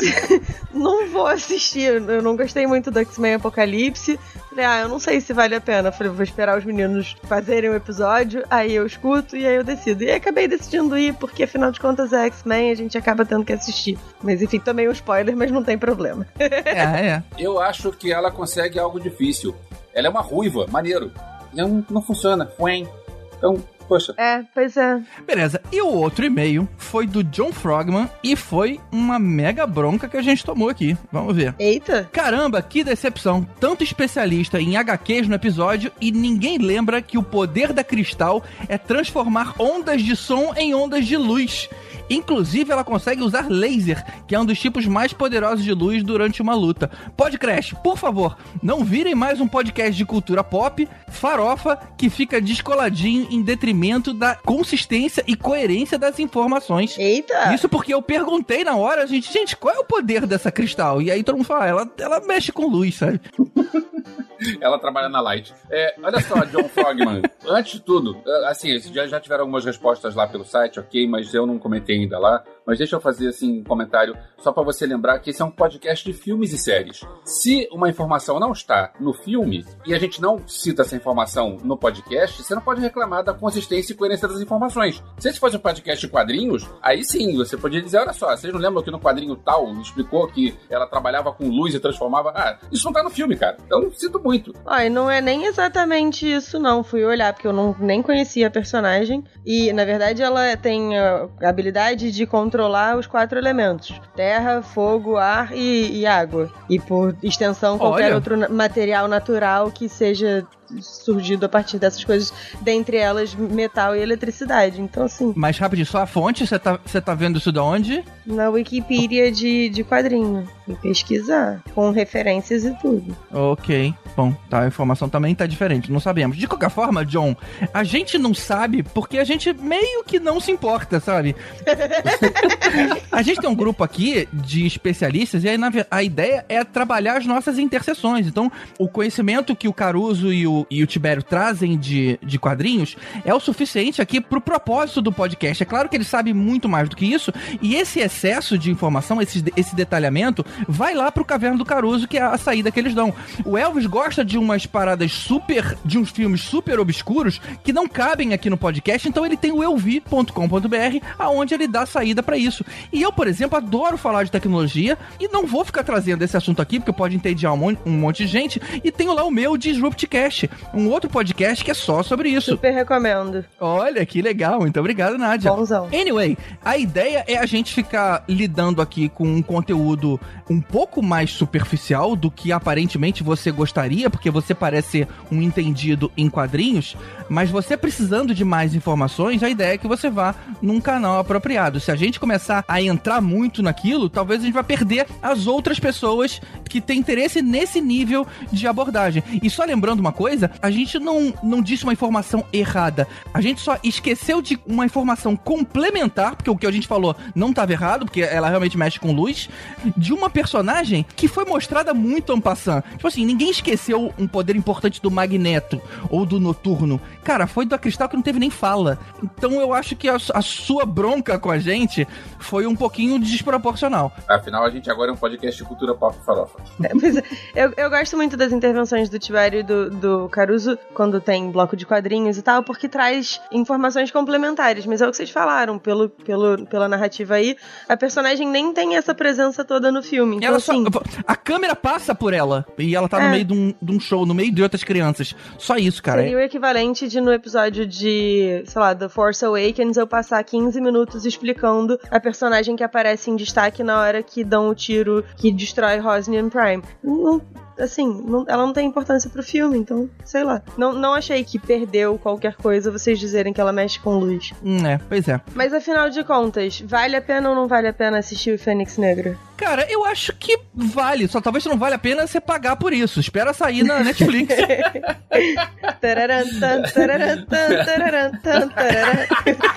não 0.72 1.08
vou 1.08 1.26
assistir. 1.26 2.00
Eu 2.08 2.22
não 2.22 2.36
gostei 2.36 2.66
muito 2.66 2.90
do 2.90 2.98
X-Men 3.00 3.34
Apocalipse. 3.34 4.18
Falei, 4.48 4.64
ah, 4.64 4.80
eu 4.80 4.88
não 4.88 4.98
sei 4.98 5.20
se 5.20 5.32
vale 5.32 5.54
a 5.54 5.60
pena. 5.60 5.92
Falei, 5.92 6.12
vou 6.12 6.22
esperar 6.22 6.58
os 6.58 6.64
meninos 6.64 7.16
fazerem 7.24 7.70
o 7.70 7.74
episódio, 7.74 8.44
aí 8.50 8.74
eu 8.74 8.86
escuto 8.86 9.36
e 9.36 9.46
aí 9.46 9.56
eu 9.56 9.64
decido. 9.64 10.02
E 10.02 10.10
aí 10.10 10.16
acabei 10.16 10.48
decidindo 10.48 10.98
ir, 10.98 11.14
porque 11.14 11.44
afinal 11.44 11.70
de 11.70 11.80
contas 11.80 12.12
é 12.12 12.26
X-Men, 12.26 12.70
a 12.70 12.74
gente 12.74 12.98
acaba 12.98 13.24
tendo 13.24 13.44
que 13.44 13.52
assistir. 13.52 13.98
Mas 14.22 14.42
enfim, 14.42 14.58
tomei 14.58 14.88
um 14.88 14.92
spoiler, 14.92 15.36
mas 15.36 15.50
não 15.50 15.62
tem 15.62 15.78
problema. 15.78 16.26
É, 16.70 17.06
é. 17.06 17.22
Eu 17.38 17.60
acho 17.60 17.90
que 17.92 18.12
ela 18.12 18.30
consegue 18.30 18.78
algo 18.78 19.00
difícil. 19.00 19.54
Ela 19.94 20.08
é 20.08 20.10
uma 20.10 20.20
ruiva, 20.20 20.66
maneiro. 20.68 21.10
Não, 21.52 21.84
não 21.90 22.02
funciona. 22.02 22.46
Fuem. 22.46 22.88
Então, 23.36 23.56
poxa. 23.90 24.14
É, 24.16 24.44
pois 24.54 24.76
é. 24.76 25.02
Beleza, 25.26 25.60
e 25.72 25.82
o 25.82 25.88
outro 25.88 26.24
e-mail 26.24 26.68
foi 26.78 27.08
do 27.08 27.24
John 27.24 27.52
Frogman 27.52 28.08
e 28.22 28.36
foi 28.36 28.78
uma 28.92 29.18
mega 29.18 29.66
bronca 29.66 30.08
que 30.08 30.16
a 30.16 30.22
gente 30.22 30.44
tomou 30.44 30.68
aqui. 30.68 30.96
Vamos 31.10 31.34
ver. 31.34 31.56
Eita! 31.58 32.08
Caramba, 32.12 32.62
que 32.62 32.84
decepção. 32.84 33.44
Tanto 33.58 33.82
especialista 33.82 34.60
em 34.60 34.76
HQs 34.76 35.26
no 35.26 35.34
episódio 35.34 35.90
e 36.00 36.12
ninguém 36.12 36.56
lembra 36.58 37.02
que 37.02 37.18
o 37.18 37.22
poder 37.22 37.72
da 37.72 37.82
Cristal 37.82 38.44
é 38.68 38.78
transformar 38.78 39.54
ondas 39.58 40.02
de 40.02 40.14
som 40.14 40.54
em 40.56 40.72
ondas 40.72 41.04
de 41.04 41.16
luz. 41.16 41.68
Inclusive, 42.10 42.72
ela 42.72 42.82
consegue 42.82 43.22
usar 43.22 43.48
laser, 43.48 44.04
que 44.26 44.34
é 44.34 44.40
um 44.40 44.44
dos 44.44 44.58
tipos 44.58 44.84
mais 44.84 45.12
poderosos 45.12 45.64
de 45.64 45.72
luz 45.72 46.02
durante 46.02 46.42
uma 46.42 46.54
luta. 46.54 46.90
Podcrash, 47.16 47.72
por 47.84 47.96
favor, 47.96 48.36
não 48.60 48.84
virem 48.84 49.14
mais 49.14 49.40
um 49.40 49.46
podcast 49.46 49.96
de 49.96 50.04
cultura 50.04 50.42
pop, 50.42 50.88
farofa, 51.08 51.78
que 51.96 52.10
fica 52.10 52.40
descoladinho 52.40 53.28
em 53.30 53.42
detrimento 53.42 54.12
da 54.12 54.34
consistência 54.34 55.22
e 55.26 55.36
coerência 55.36 55.96
das 55.96 56.18
informações. 56.18 56.98
Eita! 56.98 57.54
Isso 57.54 57.68
porque 57.68 57.94
eu 57.94 58.02
perguntei 58.02 58.64
na 58.64 58.74
hora, 58.74 59.06
gente, 59.06 59.32
gente, 59.32 59.56
qual 59.56 59.74
é 59.74 59.78
o 59.78 59.84
poder 59.84 60.26
dessa 60.26 60.50
cristal? 60.50 61.00
E 61.00 61.10
aí 61.10 61.22
todo 61.22 61.36
mundo 61.36 61.46
fala, 61.46 61.66
ela, 61.66 61.90
ela 61.98 62.20
mexe 62.26 62.50
com 62.50 62.66
luz, 62.66 62.96
sabe? 62.96 63.20
Ela 64.60 64.78
trabalha 64.78 65.08
na 65.08 65.20
Light. 65.20 65.52
É, 65.70 65.94
olha 66.02 66.20
só, 66.20 66.44
John 66.46 66.68
Frogman. 66.68 67.22
Antes 67.46 67.72
de 67.72 67.80
tudo, 67.80 68.16
é, 68.26 68.48
assim, 68.48 68.78
já, 68.78 69.06
já 69.06 69.20
tiveram 69.20 69.42
algumas 69.42 69.64
respostas 69.64 70.14
lá 70.14 70.26
pelo 70.26 70.44
site, 70.44 70.80
ok, 70.80 71.06
mas 71.06 71.34
eu 71.34 71.46
não 71.46 71.58
comentei 71.58 71.99
ainda 72.00 72.18
lá. 72.18 72.42
Mas 72.66 72.78
deixa 72.78 72.96
eu 72.96 73.00
fazer 73.00 73.28
assim 73.28 73.60
um 73.60 73.64
comentário 73.64 74.16
só 74.38 74.52
pra 74.52 74.62
você 74.62 74.86
lembrar 74.86 75.18
que 75.18 75.30
esse 75.30 75.42
é 75.42 75.44
um 75.44 75.50
podcast 75.50 76.04
de 76.04 76.16
filmes 76.16 76.52
e 76.52 76.58
séries. 76.58 77.00
Se 77.24 77.68
uma 77.72 77.88
informação 77.88 78.38
não 78.38 78.52
está 78.52 78.92
no 79.00 79.12
filme 79.12 79.64
e 79.86 79.94
a 79.94 79.98
gente 79.98 80.20
não 80.20 80.46
cita 80.46 80.82
essa 80.82 80.94
informação 80.94 81.56
no 81.64 81.76
podcast, 81.76 82.42
você 82.42 82.54
não 82.54 82.62
pode 82.62 82.80
reclamar 82.80 83.24
da 83.24 83.34
consistência 83.34 83.92
e 83.92 83.96
coerência 83.96 84.28
das 84.28 84.40
informações. 84.40 85.02
Se 85.18 85.28
esse 85.28 85.40
fosse 85.40 85.56
um 85.56 85.60
podcast 85.60 86.06
de 86.06 86.12
quadrinhos, 86.12 86.68
aí 86.82 87.04
sim, 87.04 87.36
você 87.36 87.56
podia 87.56 87.82
dizer, 87.82 87.98
olha 87.98 88.12
só, 88.12 88.36
vocês 88.36 88.52
não 88.52 88.60
lembram 88.60 88.82
que 88.82 88.90
no 88.90 89.00
quadrinho 89.00 89.36
tal 89.36 89.72
explicou 89.80 90.26
que 90.28 90.54
ela 90.68 90.86
trabalhava 90.86 91.32
com 91.32 91.48
luz 91.48 91.74
e 91.74 91.80
transformava... 91.80 92.30
Ah, 92.34 92.58
isso 92.70 92.84
não 92.84 92.92
tá 92.92 93.02
no 93.02 93.10
filme, 93.10 93.36
cara. 93.36 93.56
Então, 93.66 93.90
sinto 93.92 94.22
muito. 94.22 94.54
Ai, 94.66 94.88
não 94.88 95.10
é 95.10 95.20
nem 95.20 95.46
exatamente 95.46 96.30
isso, 96.30 96.58
não. 96.58 96.84
Fui 96.84 97.04
olhar, 97.04 97.32
porque 97.32 97.46
eu 97.46 97.52
não, 97.52 97.74
nem 97.78 98.02
conhecia 98.02 98.46
a 98.46 98.50
personagem. 98.50 99.24
E, 99.44 99.72
na 99.72 99.84
verdade, 99.84 100.22
ela 100.22 100.56
tem 100.56 100.96
a 100.96 101.28
habilidade 101.42 101.80
de 101.96 102.26
controlar 102.26 102.96
os 102.96 103.06
quatro 103.06 103.38
elementos: 103.38 104.00
terra, 104.14 104.62
fogo, 104.62 105.16
ar 105.16 105.52
e, 105.52 106.00
e 106.00 106.06
água. 106.06 106.50
E, 106.68 106.78
por 106.78 107.16
extensão, 107.22 107.78
qualquer 107.78 108.06
Olha. 108.06 108.14
outro 108.14 108.52
material 108.52 109.08
natural 109.08 109.70
que 109.70 109.88
seja 109.88 110.46
surgido 110.80 111.46
a 111.46 111.48
partir 111.48 111.78
dessas 111.78 112.04
coisas, 112.04 112.32
dentre 112.60 112.96
elas 112.96 113.34
metal 113.34 113.94
e 113.96 114.00
eletricidade. 114.00 114.80
Então, 114.80 115.04
assim, 115.04 115.32
Mas 115.36 115.58
rapidinho, 115.58 115.86
só 115.86 115.98
a 115.98 116.06
fonte, 116.06 116.46
você 116.46 116.58
tá, 116.58 116.78
tá 116.78 117.14
vendo 117.14 117.38
isso 117.38 117.52
da 117.52 117.62
onde? 117.62 118.04
na 118.30 118.48
Wikipedia 118.48 119.30
de, 119.30 119.68
de 119.68 119.84
quadrinho. 119.84 120.48
Fui 120.64 120.76
pesquisar, 120.76 121.62
com 121.74 121.90
referências 121.90 122.64
e 122.64 122.72
tudo. 122.80 123.16
Ok, 123.32 123.92
bom, 124.16 124.32
tá, 124.48 124.62
a 124.62 124.66
informação 124.66 125.08
também 125.08 125.34
tá 125.34 125.46
diferente, 125.46 125.90
não 125.90 126.00
sabemos. 126.00 126.36
De 126.36 126.46
qualquer 126.46 126.70
forma, 126.70 127.04
John, 127.04 127.34
a 127.74 127.82
gente 127.82 128.16
não 128.16 128.32
sabe 128.32 128.82
porque 128.82 129.18
a 129.18 129.24
gente 129.24 129.52
meio 129.52 130.04
que 130.04 130.20
não 130.20 130.38
se 130.40 130.52
importa, 130.52 131.00
sabe? 131.00 131.34
a 133.10 133.22
gente 133.22 133.40
tem 133.40 133.50
um 133.50 133.54
grupo 133.54 133.82
aqui 133.82 134.28
de 134.32 134.66
especialistas 134.66 135.44
e 135.44 135.48
aí 135.48 135.58
na 135.58 135.70
a 135.90 136.02
ideia 136.02 136.44
é 136.48 136.62
trabalhar 136.64 137.16
as 137.16 137.26
nossas 137.26 137.58
interseções. 137.58 138.26
Então, 138.26 138.50
o 138.78 138.88
conhecimento 138.88 139.56
que 139.56 139.68
o 139.68 139.72
Caruso 139.72 140.32
e 140.32 140.46
o, 140.46 140.59
e 140.70 140.82
o 140.82 140.86
Tibério 140.86 141.22
trazem 141.22 141.78
de, 141.78 142.18
de 142.22 142.38
quadrinhos 142.38 142.96
é 143.24 143.34
o 143.34 143.40
suficiente 143.40 144.00
aqui 144.02 144.20
pro 144.20 144.40
propósito 144.40 145.02
do 145.02 145.12
podcast. 145.12 145.62
É 145.62 145.66
claro 145.66 145.88
que 145.88 145.96
eles 145.96 146.08
sabem 146.08 146.34
muito 146.34 146.68
mais 146.68 146.88
do 146.88 146.96
que 146.96 147.06
isso 147.06 147.32
e 147.62 147.74
esse 147.74 148.00
excesso 148.00 148.58
de 148.58 148.70
informação, 148.70 149.20
esse, 149.20 149.44
esse 149.56 149.74
detalhamento, 149.74 150.44
vai 150.68 150.94
lá 150.94 151.10
pro 151.10 151.24
Caverna 151.24 151.58
do 151.58 151.64
Caruso, 151.64 152.08
que 152.08 152.18
é 152.18 152.22
a 152.22 152.38
saída 152.38 152.70
que 152.70 152.80
eles 152.80 152.94
dão. 152.94 153.14
O 153.44 153.56
Elvis 153.56 153.86
gosta 153.86 154.24
de 154.24 154.38
umas 154.38 154.66
paradas 154.66 155.12
super, 155.12 155.76
de 155.84 155.98
uns 155.98 156.10
filmes 156.10 156.40
super 156.42 156.78
obscuros 156.78 157.40
que 157.62 157.72
não 157.72 157.88
cabem 157.88 158.32
aqui 158.32 158.50
no 158.50 158.56
podcast, 158.56 159.08
então 159.08 159.24
ele 159.24 159.36
tem 159.36 159.52
o 159.52 159.62
euvi.com.br, 159.62 161.06
aonde 161.18 161.54
ele 161.54 161.66
dá 161.66 161.86
saída 161.86 162.22
pra 162.22 162.36
isso. 162.36 162.64
E 162.92 163.02
eu, 163.02 163.12
por 163.12 163.26
exemplo, 163.26 163.56
adoro 163.56 163.96
falar 163.96 164.24
de 164.24 164.30
tecnologia 164.30 164.98
e 165.18 165.28
não 165.28 165.46
vou 165.46 165.64
ficar 165.64 165.84
trazendo 165.84 166.22
esse 166.22 166.36
assunto 166.36 166.60
aqui, 166.60 166.78
porque 166.78 166.92
pode 166.92 167.16
entediar 167.16 167.52
um 167.54 167.56
monte, 167.56 167.80
um 167.86 167.92
monte 167.92 168.24
de 168.24 168.26
gente, 168.26 168.60
e 168.82 168.90
tenho 168.90 169.14
lá 169.14 169.24
o 169.24 169.30
meu 169.30 169.56
Disruptcast, 169.56 170.49
um 170.74 170.88
outro 170.88 171.08
podcast 171.08 171.64
que 171.64 171.70
é 171.70 171.74
só 171.74 172.02
sobre 172.02 172.28
isso. 172.28 172.52
Super 172.52 172.72
recomendo. 172.72 173.44
Olha, 173.60 174.04
que 174.04 174.22
legal. 174.22 174.60
Muito 174.60 174.78
obrigado, 174.78 175.18
Nádia. 175.18 175.52
Bonzão. 175.52 175.88
Anyway, 175.92 176.36
a 176.64 176.76
ideia 176.76 177.24
é 177.26 177.36
a 177.36 177.46
gente 177.46 177.74
ficar 177.74 178.24
lidando 178.28 178.80
aqui 178.82 179.08
com 179.08 179.24
um 179.24 179.42
conteúdo 179.42 180.20
um 180.50 180.60
pouco 180.60 181.00
mais 181.00 181.30
superficial 181.30 182.16
do 182.16 182.28
que 182.28 182.50
aparentemente 182.50 183.22
você 183.22 183.52
gostaria, 183.52 184.10
porque 184.10 184.30
você 184.30 184.52
parece 184.52 184.90
ser 184.90 185.08
um 185.30 185.40
entendido 185.40 186.10
em 186.16 186.28
quadrinhos, 186.28 186.96
mas 187.28 187.48
você 187.48 187.76
precisando 187.76 188.34
de 188.34 188.44
mais 188.44 188.74
informações, 188.74 189.44
a 189.44 189.48
ideia 189.48 189.74
é 189.74 189.78
que 189.78 189.86
você 189.86 190.10
vá 190.10 190.34
num 190.60 190.80
canal 190.80 191.20
apropriado. 191.20 191.78
Se 191.78 191.92
a 191.92 191.94
gente 191.94 192.18
começar 192.18 192.64
a 192.66 192.82
entrar 192.82 193.20
muito 193.20 193.62
naquilo, 193.62 194.08
talvez 194.08 194.40
a 194.40 194.44
gente 194.44 194.54
vá 194.54 194.64
perder 194.64 195.06
as 195.22 195.46
outras 195.46 195.78
pessoas 195.78 196.40
que 196.68 196.80
têm 196.80 196.98
interesse 196.98 197.40
nesse 197.40 197.80
nível 197.80 198.26
de 198.50 198.66
abordagem. 198.66 199.22
E 199.40 199.48
só 199.48 199.64
lembrando 199.64 200.00
uma 200.00 200.12
coisa, 200.12 200.50
a 200.60 200.70
gente 200.70 200.98
não, 200.98 201.32
não 201.44 201.62
disse 201.62 201.84
uma 201.84 201.92
informação 201.92 202.44
errada. 202.52 203.06
A 203.32 203.40
gente 203.40 203.60
só 203.60 203.78
esqueceu 203.84 204.42
de 204.42 204.58
uma 204.66 204.84
informação 204.84 205.36
complementar, 205.36 206.34
porque 206.34 206.50
o 206.50 206.56
que 206.56 206.66
a 206.66 206.72
gente 206.72 206.88
falou 206.88 207.14
não 207.36 207.50
estava 207.50 207.72
errado, 207.72 208.04
porque 208.06 208.22
ela 208.22 208.48
realmente 208.48 208.76
mexe 208.76 208.98
com 208.98 209.12
luz, 209.12 209.48
de 209.96 210.12
uma 210.12 210.28
personagem 210.40 211.04
que 211.14 211.28
foi 211.28 211.44
mostrada 211.44 211.92
muito 211.92 212.32
en 212.32 212.40
passant. 212.40 212.82
Tipo 212.92 213.08
assim, 213.08 213.26
ninguém 213.26 213.50
esqueceu 213.50 214.12
um 214.18 214.26
poder 214.26 214.56
importante 214.56 215.00
do 215.02 215.10
Magneto 215.10 215.80
ou 216.08 216.24
do 216.24 216.40
Noturno. 216.40 217.00
Cara, 217.22 217.46
foi 217.46 217.66
da 217.66 217.78
Cristal 217.78 218.08
que 218.08 218.16
não 218.16 218.22
teve 218.22 218.38
nem 218.38 218.50
fala. 218.50 218.98
Então 219.22 219.60
eu 219.60 219.74
acho 219.74 219.94
que 219.94 220.08
a, 220.08 220.16
a 220.34 220.42
sua 220.42 220.86
bronca 220.86 221.38
com 221.38 221.50
a 221.50 221.58
gente 221.58 222.06
foi 222.38 222.66
um 222.66 222.74
pouquinho 222.74 223.18
desproporcional. 223.18 224.12
Afinal, 224.28 224.64
a 224.64 224.70
gente 224.70 224.90
agora 224.90 225.10
é 225.10 225.12
um 225.12 225.16
podcast 225.16 225.60
de 225.60 225.68
cultura 225.68 225.94
pop 225.94 226.16
farofa. 226.24 226.58
É, 226.82 226.94
mas 226.94 227.16
eu, 227.54 227.72
eu 227.76 227.90
gosto 227.90 228.16
muito 228.16 228.36
das 228.36 228.52
intervenções 228.52 229.10
do 229.10 229.18
Tibério 229.18 229.60
e 229.60 229.62
do, 229.62 229.90
do 229.90 230.28
Caruso 230.30 230.78
quando 230.94 231.20
tem 231.20 231.50
bloco 231.50 231.76
de 231.76 231.84
quadrinhos 231.84 232.38
e 232.38 232.42
tal, 232.42 232.62
porque 232.62 232.88
traz 232.88 233.40
informações 233.52 234.10
complementares. 234.10 234.86
Mas 234.86 235.02
é 235.02 235.06
o 235.06 235.10
que 235.10 235.16
vocês 235.16 235.30
falaram, 235.30 235.78
pelo, 235.78 236.08
pelo, 236.08 236.66
pela 236.66 236.88
narrativa 236.88 237.34
aí, 237.34 237.56
a 237.88 237.96
personagem 237.96 238.48
nem 238.48 238.72
tem 238.72 238.96
essa 238.96 239.14
presença 239.14 239.64
toda 239.64 239.92
no 239.92 240.02
filme. 240.02 240.29
Então, 240.36 240.48
ela 240.48 240.60
só, 240.60 240.72
assim, 240.72 240.84
a 241.26 241.36
câmera 241.36 241.74
passa 241.76 242.14
por 242.14 242.32
ela 242.32 242.66
e 242.78 242.94
ela 242.94 243.08
tá 243.08 243.18
no 243.18 243.26
É. 243.26 243.30
meio 243.30 243.44
de 243.44 243.52
um, 243.54 243.74
de 243.80 243.92
um 243.92 244.00
show, 244.00 244.24
no 244.26 244.34
meio 244.34 244.52
de 244.52 244.62
outras 244.62 244.84
crianças. 244.84 245.34
Só 245.58 245.76
isso, 245.76 246.02
cara. 246.02 246.22
Seria 246.22 246.36
o 246.36 246.40
equivalente 246.40 247.08
de 247.08 247.20
no 247.20 247.32
episódio 247.32 247.86
de, 247.86 248.62
sei 248.66 248.80
lá, 248.80 248.94
The 248.94 249.08
Force 249.08 249.44
Awakens 249.44 249.96
eu 249.96 250.06
passar 250.06 250.42
15 250.44 250.80
minutos 250.80 251.24
explicando 251.24 251.98
a 252.10 252.18
personagem 252.20 252.76
que 252.76 252.82
aparece 252.84 253.30
em 253.30 253.36
destaque 253.36 253.82
na 253.82 254.00
hora 254.00 254.22
que 254.22 254.44
dão 254.44 254.68
o 254.70 254.74
tiro 254.74 255.24
que 255.36 255.50
destrói 255.52 255.98
Rosnian 255.98 256.48
Prime. 256.48 256.82
Não- 257.02 257.40
assim, 257.80 258.06
não- 258.26 258.44
ela 258.48 258.64
não 258.66 258.72
tem 258.72 258.86
importância 258.86 259.28
pro 259.30 259.42
filme, 259.42 259.78
então, 259.78 260.08
sei 260.24 260.44
lá. 260.44 260.62
Não, 260.76 260.92
não 260.92 261.14
achei 261.14 261.42
que 261.44 261.58
perdeu 261.58 262.18
qualquer 262.18 262.54
coisa 262.56 262.90
vocês 262.90 263.18
dizerem 263.18 263.52
que 263.52 263.60
ela 263.60 263.72
mexe 263.72 263.98
com 263.98 264.18
luz. 264.18 264.52
Hum, 264.64 264.86
é, 264.86 264.98
pois 265.08 265.26
é. 265.28 265.40
Mas 265.54 265.72
afinal 265.74 266.10
de 266.10 266.22
contas, 266.24 266.80
vale 266.80 267.16
a 267.16 267.22
pena 267.22 267.48
ou 267.48 267.54
não 267.54 267.66
vale 267.68 267.88
a 267.88 267.92
pena 267.92 268.18
assistir 268.18 268.54
o 268.54 268.58
Fênix 268.58 268.96
Negra? 268.98 269.36
Cara, 269.56 269.86
eu 269.90 270.06
acho 270.06 270.32
que 270.36 270.58
vale, 270.74 271.28
só 271.28 271.38
talvez 271.40 271.64
não 271.66 271.76
vale 271.76 271.94
a 271.94 271.98
pena 271.98 272.26
você 272.26 272.40
pagar 272.40 272.76
por 272.76 272.94
isso. 272.94 273.20
Espera 273.20 273.52
sair 273.52 273.82
na 273.82 274.00
Netflix. 274.00 274.54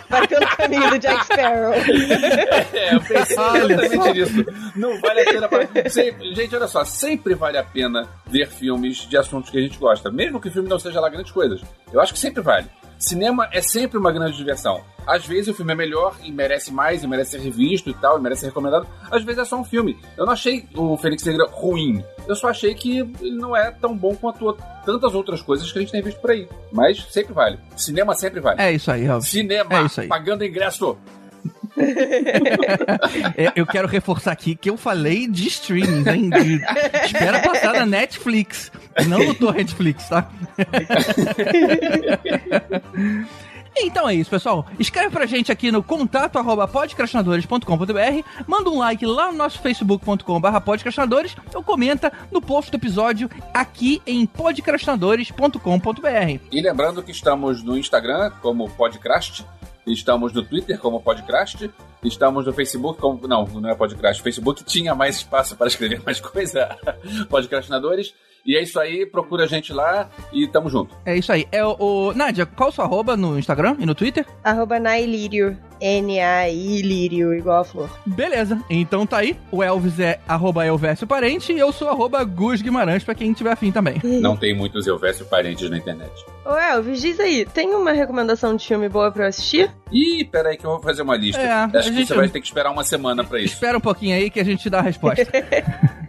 Vai 0.10 0.28
pelo 0.28 0.48
caminho 0.56 0.90
do 0.90 1.00
Jack 1.00 1.26
Sparrow. 1.26 1.74
É, 1.74 2.96
eu 2.96 3.02
pensei 3.02 3.36
exatamente 3.36 4.14
nisso. 4.14 4.46
Não 4.76 5.00
vale 5.02 5.22
a 5.22 5.26
pena. 5.26 5.48
Pra... 5.50 5.90
Sempre- 5.90 6.34
Gente, 6.36 6.56
olha 6.56 6.68
só, 6.68 6.86
sempre 6.86 7.36
vale 7.36 7.58
a 7.58 7.64
pena 7.64 7.93
ver 8.28 8.48
filmes 8.50 8.98
de 9.08 9.18
assuntos 9.18 9.50
que 9.50 9.58
a 9.58 9.62
gente 9.62 9.78
gosta, 9.78 10.12
mesmo 10.12 10.40
que 10.42 10.48
o 10.50 10.52
filme 10.52 10.68
não 10.70 10.80
seja 10.80 11.00
lá 11.00 11.10
grandes 11.10 11.32
coisas. 11.32 11.62
Eu 11.92 12.02
acho 12.02 12.14
que 12.14 12.20
sempre 12.20 12.42
vale. 12.42 12.68
Cinema 12.98 13.50
é 13.52 13.62
sempre 13.62 13.98
uma 13.98 14.12
grande 14.12 14.38
diversão. 14.38 14.82
Às 15.06 15.26
vezes 15.26 15.50
o 15.50 15.54
filme 15.54 15.74
é 15.74 15.76
melhor 15.76 16.16
e 16.24 16.32
merece 16.32 16.72
mais, 16.72 17.04
e 17.04 17.08
merece 17.08 17.32
ser 17.32 17.40
revisto 17.42 17.90
e 17.90 17.94
tal, 17.94 18.18
e 18.18 18.22
merece 18.22 18.42
ser 18.42 18.48
recomendado. 18.48 18.88
Às 19.12 19.24
vezes 19.24 19.42
é 19.42 19.46
só 19.46 19.58
um 19.58 19.64
filme. 19.66 19.98
Eu 20.18 20.26
não 20.26 20.32
achei 20.32 20.66
o 20.76 20.96
Fênix 20.96 21.26
Negra 21.26 21.46
ruim. 21.52 22.02
Eu 22.26 22.36
só 22.36 22.48
achei 22.48 22.74
que 22.74 23.00
ele 23.00 23.36
não 23.36 23.54
é 23.54 23.72
tão 23.72 23.98
bom 23.98 24.16
quanto 24.16 24.54
tantas 24.86 25.14
outras 25.14 25.42
coisas 25.42 25.70
que 25.70 25.78
a 25.78 25.82
gente 25.82 25.92
tem 25.92 26.02
visto 26.02 26.22
por 26.22 26.32
aí. 26.32 26.48
Mas 26.72 27.04
sempre 27.12 27.34
vale. 27.34 27.60
Cinema 27.76 28.16
sempre 28.16 28.40
vale. 28.40 28.62
É 28.62 28.72
isso 28.72 28.90
aí, 28.90 29.06
Elvis. 29.06 29.28
Cinema, 29.30 29.74
É 29.80 29.82
isso 29.84 30.00
aí. 30.00 30.08
pagando 30.08 30.46
ingresso. 30.46 30.98
É, 33.38 33.52
eu 33.56 33.66
quero 33.66 33.88
reforçar 33.88 34.32
aqui 34.32 34.56
que 34.56 34.70
eu 34.70 34.78
falei 34.78 35.28
de 35.28 35.48
streaming, 35.48 36.08
hein? 36.10 36.30
De- 36.30 36.62
espera 37.06 37.40
passar 37.40 37.74
na 37.74 37.86
Netflix, 37.86 38.72
não 39.08 39.24
no 39.26 39.34
Torrentflix, 39.34 40.08
tá? 40.10 40.30
Então 43.76 44.08
é 44.08 44.14
isso, 44.14 44.30
pessoal. 44.30 44.68
Escreve 44.78 45.10
pra 45.10 45.26
gente 45.26 45.52
aqui 45.52 45.72
no 45.72 45.82
contato 45.82 46.38
arroba 46.38 46.68
podcastinadores.com.br, 46.68 48.22
manda 48.46 48.70
um 48.70 48.78
like 48.78 49.04
lá 49.04 49.32
no 49.32 49.38
nosso 49.40 49.60
facebook.com 49.62 50.40
barra 50.40 50.62
podcastinadores 50.62 51.36
ou 51.56 51.64
comenta 51.64 52.14
no 52.32 52.40
post 52.40 52.70
do 52.70 52.78
episódio 52.78 53.28
aqui 53.52 54.00
em 54.06 54.28
podcastinadores.com.br. 54.28 56.40
E 56.52 56.62
lembrando 56.62 57.02
que 57.02 57.10
estamos 57.12 57.64
no 57.64 57.76
Instagram 57.76 58.30
como 58.44 58.70
Podcrast, 58.70 59.44
estamos 59.86 60.34
no 60.34 60.44
Twitter 60.44 60.80
como 60.80 61.02
Podcrast, 61.02 61.70
estamos 62.04 62.46
no 62.46 62.54
Facebook 62.54 63.00
como. 63.00 63.28
Não, 63.28 63.46
não 63.46 63.70
é 63.70 63.76
Podcrast. 63.76 64.22
O 64.22 64.24
Facebook 64.24 64.64
tinha 64.64 64.96
mais 64.96 65.18
espaço 65.18 65.56
para 65.56 65.68
escrever 65.68 66.02
mais 66.06 66.20
coisa. 66.20 66.78
Podcastinadores. 67.30 68.14
E 68.46 68.58
é 68.58 68.62
isso 68.62 68.80
aí, 68.80 69.06
procura 69.06 69.46
a 69.46 69.48
gente 69.48 69.72
lá 69.72 70.10
e 70.32 70.46
tamo 70.48 70.70
junto. 70.70 70.96
É 71.06 71.16
isso 71.16 71.32
aí. 71.32 71.48
É 71.52 71.64
o, 71.66 71.76
o... 71.80 72.14
Nádia, 72.14 72.46
qual 72.46 72.70
o 72.70 72.72
seu 72.72 72.84
arroba 72.84 73.16
no 73.16 73.40
Instagram 73.40 73.78
e 73.80 73.86
no 73.86 73.96
Twitter? 73.96 74.26
Arroba 74.44 74.80
Nailírio. 74.80 75.58
N-A-I 75.82 76.82
Lírio, 76.82 77.34
igual 77.34 77.60
a 77.60 77.64
flor. 77.66 77.90
Beleza, 78.06 78.62
então 78.70 79.06
tá 79.06 79.18
aí. 79.18 79.38
O 79.52 79.62
Elvis 79.62 80.00
é 80.00 80.18
arroba 80.26 80.66
Elvésio 80.66 81.06
Parente 81.06 81.52
e 81.52 81.60
eu 81.60 81.74
sou 81.74 81.90
arroba 81.90 82.24
Gus 82.24 82.62
Guimarães, 82.62 83.04
pra 83.04 83.14
quem 83.14 83.34
tiver 83.34 83.52
afim 83.52 83.70
também. 83.70 84.00
Não 84.22 84.38
tem 84.38 84.56
muitos 84.56 84.88
Elvésio 84.88 85.26
parentes 85.26 85.70
na 85.70 85.78
internet. 85.78 86.12
Ô 86.46 86.54
Elvis, 86.56 87.02
diz 87.02 87.20
aí, 87.20 87.46
tem 87.46 87.74
uma 87.74 87.92
recomendação 87.92 88.56
de 88.56 88.66
filme 88.66 88.88
boa 88.88 89.12
pra 89.12 89.26
eu 89.26 89.30
assistir? 89.30 89.70
Ih, 89.92 90.24
peraí 90.26 90.56
que 90.58 90.66
eu 90.66 90.72
vou 90.72 90.82
fazer 90.82 91.02
uma 91.02 91.18
lista. 91.18 91.42
É, 91.42 91.52
Acho 91.52 91.72
que 91.90 91.96
gente- 91.98 92.08
você 92.08 92.16
vai 92.16 92.30
ter 92.30 92.40
que 92.40 92.48
esperar 92.48 92.72
uma 92.72 92.84
semana 92.86 93.24
pra 93.24 93.40
isso. 93.40 93.54
Espera 93.56 93.78
um 93.78 93.82
pouquinho 93.82 94.16
aí 94.16 94.30
que 94.30 94.40
a 94.40 94.46
gente 94.46 94.70
dá 94.70 94.80
a 94.80 94.84
resposta. 94.84 95.28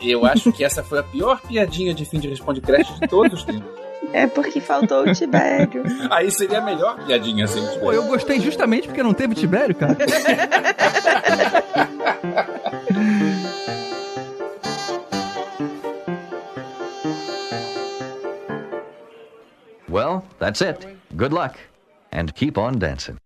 Eu 0.00 0.24
acho 0.24 0.52
que 0.52 0.64
essa 0.64 0.82
foi 0.82 0.98
a 0.98 1.02
pior 1.02 1.40
piadinha 1.42 1.92
de 1.94 2.04
fim 2.04 2.18
de 2.18 2.28
Responde 2.28 2.60
Crash 2.60 2.88
de 2.98 3.08
todos 3.08 3.40
os 3.40 3.44
tempos. 3.44 3.68
É 4.12 4.26
porque 4.26 4.60
faltou 4.60 5.02
o 5.04 5.12
Tibério. 5.12 5.84
Aí 6.10 6.30
seria 6.30 6.58
a 6.58 6.62
melhor 6.62 7.04
piadinha, 7.04 7.44
assim. 7.44 7.60
Pô, 7.78 7.92
eu 7.92 8.04
gostei 8.04 8.40
justamente 8.40 8.88
porque 8.88 9.02
não 9.02 9.12
teve 9.12 9.34
Tibério, 9.34 9.74
cara. 9.74 9.96
Well, 19.88 20.24
that's 20.38 20.62
it. 20.62 20.86
Good 21.16 21.32
luck. 21.32 21.58
And 22.12 22.32
keep 22.34 22.56
on 22.56 22.78
dancing. 22.78 23.18